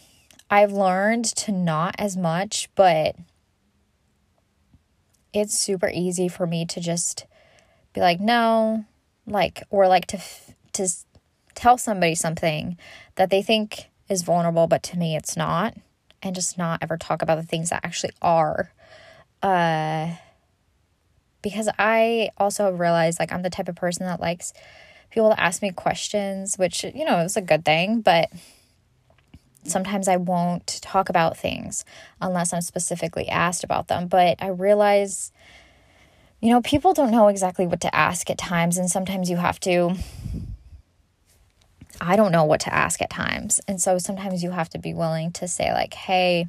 I've 0.50 0.72
learned 0.72 1.26
to 1.26 1.52
not 1.52 1.96
as 2.00 2.18
much, 2.18 2.70
but 2.76 3.16
it's 5.34 5.58
super 5.58 5.90
easy 5.94 6.28
for 6.28 6.48
me 6.48 6.66
to 6.66 6.80
just 6.80 7.26
be 7.94 8.02
like, 8.02 8.20
no, 8.20 8.86
like, 9.28 9.64
or 9.70 9.88
like 9.88 10.08
to, 10.08 10.20
to 10.74 10.88
tell 11.56 11.78
somebody 11.78 12.16
something 12.16 12.78
that 13.16 13.30
they 13.30 13.42
think 13.42 13.90
is 14.08 14.24
vulnerable, 14.24 14.66
but 14.66 14.82
to 14.84 14.98
me 14.98 15.16
it's 15.16 15.38
not, 15.38 15.76
and 16.22 16.36
just 16.36 16.58
not 16.58 16.82
ever 16.82 16.98
talk 16.98 17.22
about 17.22 17.36
the 17.36 17.44
things 17.44 17.70
that 17.70 17.84
actually 17.84 18.14
are. 18.22 18.72
Uh, 19.42 20.16
because 21.42 21.70
I 21.80 22.30
also 22.38 22.72
realized 22.72 23.20
like 23.20 23.32
I'm 23.32 23.42
the 23.42 23.50
type 23.50 23.70
of 23.70 23.76
person 23.76 24.06
that 24.06 24.20
likes 24.20 24.54
people 25.10 25.30
to 25.30 25.40
ask 25.40 25.62
me 25.62 25.72
questions, 25.72 26.58
which, 26.58 26.84
you 26.84 27.06
know, 27.06 27.20
is 27.20 27.38
a 27.38 27.42
good 27.42 27.66
thing, 27.66 28.02
but 28.02 28.30
sometimes 29.64 30.08
I 30.08 30.18
won't 30.18 30.80
talk 30.82 31.10
about 31.10 31.38
things 31.38 31.86
unless 32.22 32.54
I'm 32.54 32.62
specifically 32.62 33.28
asked 33.28 33.64
about 33.64 33.88
them. 33.88 34.08
But 34.08 34.42
I 34.42 34.48
realize, 34.48 35.32
you 36.42 36.50
know, 36.52 36.62
people 36.62 36.94
don't 36.94 37.12
know 37.12 37.28
exactly 37.28 37.66
what 37.66 37.82
to 37.82 37.96
ask 37.96 38.30
at 38.30 38.38
times, 38.38 38.78
and 38.78 38.90
sometimes 38.90 39.30
you 39.30 39.38
have 39.38 39.60
to. 39.62 39.96
I 42.02 42.16
don't 42.16 42.32
know 42.32 42.46
what 42.46 42.62
to 42.62 42.74
ask 42.74 43.02
at 43.02 43.10
times. 43.10 43.60
And 43.68 43.82
so 43.82 43.98
sometimes 43.98 44.44
you 44.44 44.52
have 44.52 44.70
to 44.70 44.80
be 44.80 44.94
willing 44.94 45.32
to 45.34 45.48
say, 45.48 45.72
like, 45.74 45.94
hey, 45.94 46.48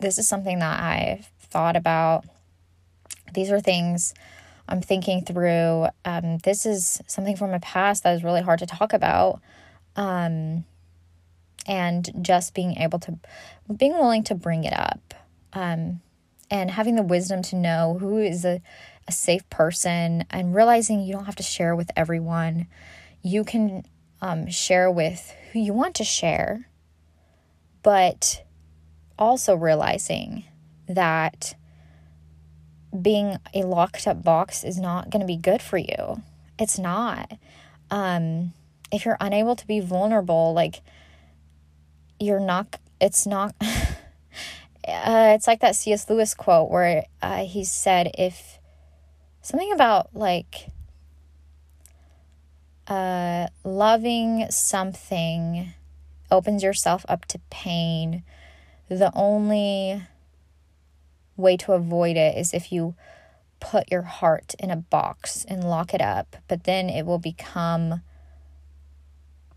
this 0.00 0.18
is 0.18 0.28
something 0.28 0.58
that 0.58 0.80
I've 0.80 1.30
thought 1.40 1.76
about. 1.76 2.24
These 3.32 3.50
are 3.50 3.60
things 3.60 4.14
I'm 4.68 4.80
thinking 4.80 5.24
through. 5.24 5.86
Um, 6.04 6.38
this 6.38 6.66
is 6.66 7.00
something 7.06 7.36
from 7.36 7.50
my 7.50 7.58
past 7.58 8.02
that 8.02 8.14
is 8.14 8.24
really 8.24 8.42
hard 8.42 8.58
to 8.60 8.66
talk 8.66 8.92
about. 8.92 9.40
Um, 9.96 10.64
and 11.66 12.10
just 12.20 12.54
being 12.54 12.76
able 12.76 12.98
to, 13.00 13.18
being 13.74 13.92
willing 13.92 14.24
to 14.24 14.34
bring 14.34 14.64
it 14.64 14.72
up. 14.72 15.14
Um, 15.52 16.00
and 16.50 16.70
having 16.70 16.96
the 16.96 17.02
wisdom 17.02 17.42
to 17.42 17.56
know 17.56 17.96
who 17.98 18.18
is 18.18 18.44
a, 18.44 18.60
a 19.08 19.12
safe 19.12 19.48
person 19.50 20.24
and 20.30 20.54
realizing 20.54 21.00
you 21.00 21.12
don't 21.12 21.24
have 21.24 21.36
to 21.36 21.42
share 21.42 21.74
with 21.74 21.90
everyone. 21.96 22.66
You 23.24 23.42
can 23.42 23.84
um, 24.20 24.48
share 24.48 24.90
with 24.90 25.34
who 25.52 25.58
you 25.58 25.72
want 25.72 25.96
to 25.96 26.04
share, 26.04 26.68
but 27.82 28.44
also 29.18 29.54
realizing 29.54 30.44
that 30.88 31.54
being 33.00 33.38
a 33.52 33.62
locked 33.62 34.06
up 34.06 34.22
box 34.22 34.62
is 34.62 34.78
not 34.78 35.10
going 35.10 35.20
to 35.20 35.26
be 35.26 35.36
good 35.36 35.62
for 35.62 35.78
you. 35.78 36.22
It's 36.58 36.78
not. 36.78 37.32
Um, 37.90 38.52
if 38.92 39.04
you're 39.04 39.16
unable 39.20 39.56
to 39.56 39.66
be 39.66 39.80
vulnerable, 39.80 40.52
like 40.52 40.82
you're 42.20 42.40
not, 42.40 42.78
it's 43.00 43.26
not, 43.26 43.54
uh, 43.60 45.32
it's 45.34 45.46
like 45.46 45.60
that 45.60 45.76
C.S. 45.76 46.08
Lewis 46.08 46.34
quote 46.34 46.70
where 46.70 47.06
uh, 47.22 47.44
he 47.44 47.64
said, 47.64 48.12
if 48.16 48.58
something 49.42 49.72
about 49.72 50.14
like 50.14 50.68
uh, 52.86 53.48
loving 53.64 54.46
something 54.50 55.72
opens 56.30 56.62
yourself 56.62 57.04
up 57.08 57.24
to 57.26 57.38
pain, 57.50 58.24
the 58.88 59.12
only 59.14 60.02
way 61.36 61.56
to 61.56 61.72
avoid 61.72 62.16
it 62.16 62.36
is 62.36 62.54
if 62.54 62.70
you 62.70 62.94
put 63.60 63.90
your 63.90 64.02
heart 64.02 64.54
in 64.58 64.70
a 64.70 64.76
box 64.76 65.44
and 65.48 65.64
lock 65.64 65.94
it 65.94 66.02
up, 66.02 66.36
but 66.48 66.64
then 66.64 66.90
it 66.90 67.06
will 67.06 67.18
become 67.18 68.02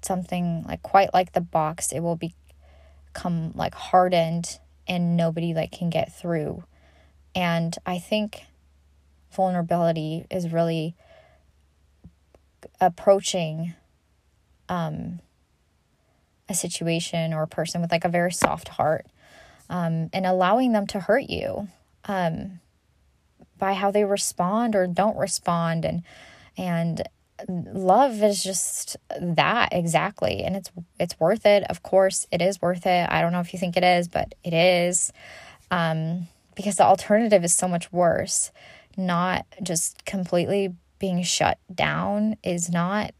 something 0.01 0.63
like 0.67 0.81
quite 0.81 1.13
like 1.13 1.33
the 1.33 1.41
box. 1.41 1.91
It 1.91 1.99
will 1.99 2.15
become 2.15 3.51
like 3.53 3.75
hardened 3.75 4.59
and 4.87 5.17
nobody 5.17 5.53
like 5.53 5.71
can 5.71 5.89
get 5.89 6.13
through. 6.13 6.63
And 7.35 7.75
I 7.85 7.99
think 7.99 8.43
vulnerability 9.31 10.25
is 10.31 10.51
really 10.51 10.95
approaching 12.81 13.73
um 14.69 15.19
a 16.49 16.53
situation 16.53 17.33
or 17.33 17.43
a 17.43 17.47
person 17.47 17.81
with 17.81 17.91
like 17.91 18.05
a 18.05 18.09
very 18.09 18.31
soft 18.31 18.69
heart 18.69 19.05
um, 19.69 20.09
and 20.13 20.25
allowing 20.25 20.71
them 20.71 20.87
to 20.87 20.99
hurt 20.99 21.29
you 21.29 21.67
um, 22.05 22.59
by 23.57 23.73
how 23.73 23.91
they 23.91 24.03
respond 24.05 24.75
or 24.75 24.87
don't 24.87 25.17
respond 25.17 25.85
and 25.85 26.03
and 26.59 27.03
love 27.71 28.23
is 28.23 28.43
just 28.43 28.97
that 29.19 29.69
exactly 29.71 30.43
and 30.43 30.55
it's 30.55 30.71
it's 30.99 31.19
worth 31.19 31.45
it. 31.45 31.63
Of 31.69 31.83
course 31.83 32.25
it 32.31 32.41
is 32.41 32.61
worth 32.61 32.87
it. 32.87 33.07
I 33.11 33.21
don't 33.21 33.31
know 33.31 33.41
if 33.41 33.53
you 33.53 33.59
think 33.59 33.77
it 33.77 33.83
is 33.83 34.07
but 34.07 34.33
it 34.43 34.53
is 34.53 35.11
um, 35.69 36.27
because 36.55 36.77
the 36.77 36.83
alternative 36.83 37.43
is 37.43 37.53
so 37.53 37.67
much 37.67 37.91
worse 37.91 38.51
not 38.95 39.45
just 39.61 40.05
completely 40.05 40.73
being 40.99 41.23
shut 41.23 41.59
down 41.73 42.35
is 42.43 42.69
not 42.69 43.11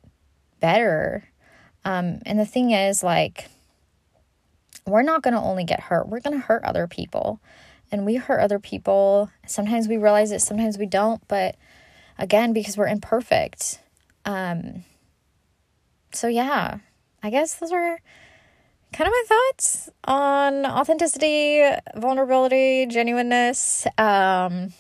better 0.60 1.30
um, 1.88 2.20
and 2.26 2.38
the 2.38 2.46
thing 2.46 2.72
is 2.72 3.02
like 3.02 3.50
we're 4.88 5.04
not 5.04 5.22
going 5.22 5.34
to 5.34 5.40
only 5.40 5.64
get 5.64 5.80
hurt, 5.82 6.08
we're 6.08 6.20
going 6.20 6.40
to 6.40 6.46
hurt 6.46 6.64
other 6.64 6.88
people. 6.88 7.40
And 7.92 8.06
we 8.06 8.16
hurt 8.16 8.42
other 8.42 8.60
people. 8.60 9.30
Sometimes 9.46 9.88
we 9.88 9.96
realize 9.96 10.32
it, 10.32 10.42
sometimes 10.42 10.78
we 10.78 10.86
don't. 10.86 11.26
But 11.28 11.56
again, 12.18 12.52
because 12.52 12.78
we're 12.78 12.88
imperfect. 12.88 13.80
Um, 14.26 14.84
so, 16.12 16.28
yeah, 16.28 16.80
I 17.24 17.30
guess 17.30 17.54
those 17.56 17.72
are 17.72 18.00
kind 18.92 19.08
of 19.08 19.14
my 19.14 19.24
thoughts 19.28 19.90
on 20.04 20.66
authenticity, 20.66 21.64
vulnerability, 21.96 22.88
genuineness, 22.88 23.88
um, 23.98 24.74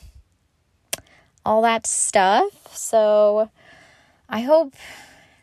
all 1.47 1.61
that 1.63 1.87
stuff. 1.87 2.75
So, 2.75 3.49
I 4.29 4.41
hope 4.41 4.73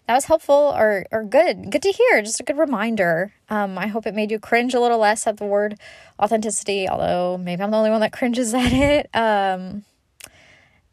that 0.06 0.14
was 0.14 0.26
helpful 0.26 0.72
or 0.76 1.06
or 1.10 1.24
good. 1.24 1.70
Good 1.70 1.82
to 1.82 1.92
hear. 1.92 2.22
Just 2.22 2.40
a 2.40 2.42
good 2.44 2.58
reminder. 2.58 3.32
Um, 3.48 3.78
i 3.78 3.86
hope 3.86 4.06
it 4.06 4.14
made 4.14 4.30
you 4.30 4.38
cringe 4.38 4.74
a 4.74 4.80
little 4.80 4.98
less 4.98 5.26
at 5.26 5.36
the 5.36 5.44
word 5.44 5.78
authenticity 6.20 6.88
although 6.88 7.36
maybe 7.38 7.62
i'm 7.62 7.70
the 7.70 7.76
only 7.76 7.90
one 7.90 8.00
that 8.00 8.12
cringes 8.12 8.54
at 8.54 8.72
it. 8.72 9.08
Um, 9.14 9.84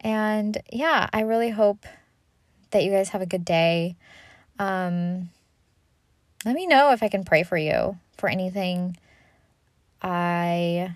and 0.01 0.57
yeah 0.71 1.07
i 1.13 1.21
really 1.21 1.49
hope 1.49 1.85
that 2.71 2.83
you 2.83 2.91
guys 2.91 3.09
have 3.09 3.21
a 3.21 3.25
good 3.25 3.45
day. 3.45 3.95
Um, 4.59 5.29
let 6.45 6.55
me 6.55 6.67
know 6.67 6.91
if 6.91 7.03
i 7.03 7.09
can 7.09 7.23
pray 7.23 7.43
for 7.43 7.57
you 7.57 7.97
for 8.17 8.29
anything. 8.29 8.97
I 10.01 10.95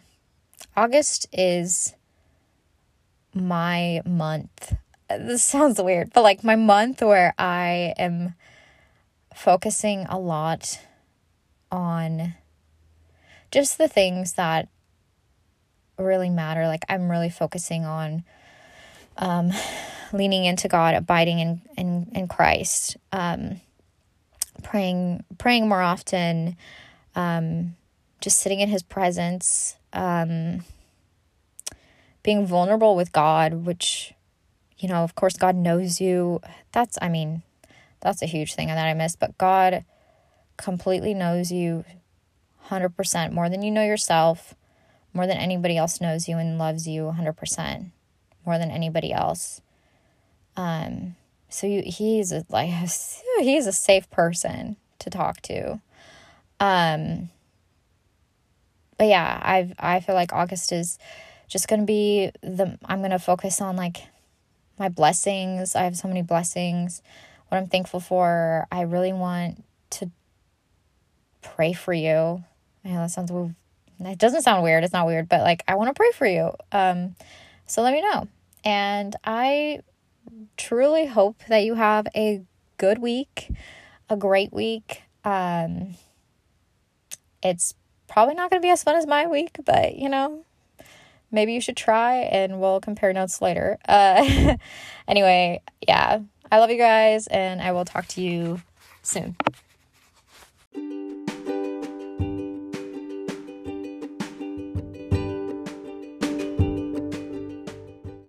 august 0.76 1.28
is 1.34 1.94
my 3.36 4.02
month 4.06 4.76
this 5.10 5.44
sounds 5.44 5.82
weird, 5.82 6.12
but 6.14 6.24
like 6.24 6.44
my 6.44 6.56
month 6.56 7.02
where 7.02 7.34
I 7.38 7.94
am 7.98 8.34
focusing 9.34 10.06
a 10.10 10.18
lot 10.18 10.80
on 11.72 12.36
just 13.52 13.78
the 13.78 13.88
things 13.88 14.34
that 14.34 14.68
really 15.98 16.30
matter. 16.30 16.68
Like 16.68 16.86
I'm 16.90 17.10
really 17.10 17.30
focusing 17.30 17.86
on 17.86 18.24
um, 19.18 19.52
leaning 20.12 20.46
into 20.46 20.68
God, 20.68 20.96
abiding 20.96 21.40
in 21.40 21.62
in, 21.78 22.12
in 22.14 22.28
Christ, 22.28 22.98
um, 23.12 23.62
praying 24.64 25.24
praying 25.38 25.70
more 25.70 25.82
often, 25.82 26.58
um, 27.16 27.76
just 28.22 28.40
sitting 28.40 28.60
in 28.60 28.70
His 28.70 28.84
presence, 28.84 29.78
um, 29.94 30.64
being 32.26 32.48
vulnerable 32.48 32.96
with 32.96 33.12
God, 33.12 33.54
which 33.66 34.16
you 34.78 34.90
know, 34.90 35.04
of 35.04 35.16
course, 35.16 35.38
God 35.38 35.56
knows 35.56 36.02
you. 36.02 36.42
That's, 36.72 36.98
I 37.02 37.08
mean, 37.08 37.44
that's 38.02 38.22
a 38.22 38.26
huge 38.26 38.56
thing 38.56 38.68
that 38.68 38.86
I 38.86 38.94
missed, 38.94 39.20
but 39.20 39.38
God 39.38 39.86
completely 40.58 41.14
knows 41.14 41.52
you 41.52 41.86
100% 42.70 43.32
more 43.32 43.50
than 43.50 43.62
you 43.62 43.72
know 43.72 43.86
yourself, 43.86 44.54
more 45.14 45.28
than 45.28 45.38
anybody 45.38 45.78
else 45.78 46.02
knows 46.02 46.28
you 46.28 46.38
and 46.38 46.58
loves 46.58 46.88
you 46.88 47.04
100%, 47.04 47.92
more 48.46 48.58
than 48.58 48.72
anybody 48.72 49.14
else. 49.14 49.62
Um, 50.58 51.16
so 51.48 51.68
you, 51.68 51.84
he's 51.86 52.32
a, 52.32 52.46
like, 52.50 52.70
he's 53.40 53.68
a 53.68 53.72
safe 53.72 54.10
person 54.10 54.78
to 55.00 55.10
talk 55.10 55.42
to. 55.44 55.80
Um, 56.60 57.30
but 58.98 59.08
yeah, 59.08 59.40
I've, 59.42 59.74
I 59.80 60.00
feel 60.00 60.16
like 60.16 60.34
August 60.34 60.72
is 60.72 60.98
just 61.48 61.68
going 61.68 61.82
to 61.82 61.86
be 61.86 62.32
the, 62.42 62.78
I'm 62.86 63.00
going 63.00 63.12
to 63.12 63.20
focus 63.20 63.62
on 63.62 63.76
like 63.76 64.08
my 64.80 64.90
blessings. 64.90 65.76
I 65.76 65.84
have 65.84 65.96
so 65.96 66.08
many 66.08 66.22
blessings. 66.22 67.02
What 67.50 67.58
I'm 67.58 67.68
thankful 67.68 68.00
for. 68.00 68.68
I 68.72 68.82
really 68.82 69.14
want 69.14 69.64
to 69.92 70.10
pray 71.42 71.74
for 71.74 71.94
you. 71.94 72.44
I 72.84 72.90
know 72.90 73.02
that 73.02 73.12
sounds 73.12 73.32
it 74.00 74.18
doesn't 74.18 74.42
sound 74.42 74.64
weird. 74.64 74.84
It's 74.84 74.94
not 74.94 75.08
weird, 75.08 75.30
but 75.30 75.42
like 75.42 75.64
I 75.68 75.76
want 75.76 75.90
to 75.90 75.94
pray 75.94 76.12
for 76.14 76.28
you. 76.28 76.52
Um 76.72 77.16
so 77.66 77.82
let 77.82 77.94
me 77.94 78.02
know. 78.02 78.28
And 78.64 79.16
I 79.24 79.82
truly 80.58 81.06
hope 81.06 81.42
that 81.48 81.64
you 81.64 81.76
have 81.76 82.08
a 82.16 82.42
good 82.78 83.00
week, 83.00 83.52
a 84.10 84.18
great 84.18 84.52
week. 84.52 85.04
Um 85.24 85.96
it's 87.42 87.76
probably 88.08 88.34
not 88.34 88.50
going 88.50 88.62
to 88.62 88.66
be 88.66 88.72
as 88.72 88.84
fun 88.84 88.96
as 88.96 89.06
my 89.06 89.28
week, 89.28 89.58
but 89.64 89.96
you 89.96 90.10
know, 90.10 90.44
maybe 91.36 91.54
you 91.54 91.62
should 91.62 91.78
try 91.78 92.16
and 92.16 92.60
we'll 92.60 92.80
compare 92.80 93.14
notes 93.14 93.42
later. 93.42 93.78
Uh, 93.88 94.58
anyway, 95.08 95.62
yeah, 95.88 96.20
I 96.52 96.60
love 96.60 96.72
you 96.72 96.78
guys 96.78 97.28
and 97.28 97.62
I 97.62 97.72
will 97.74 97.86
talk 97.86 98.08
to 98.10 98.22
you 98.22 98.62
soon. 99.04 99.36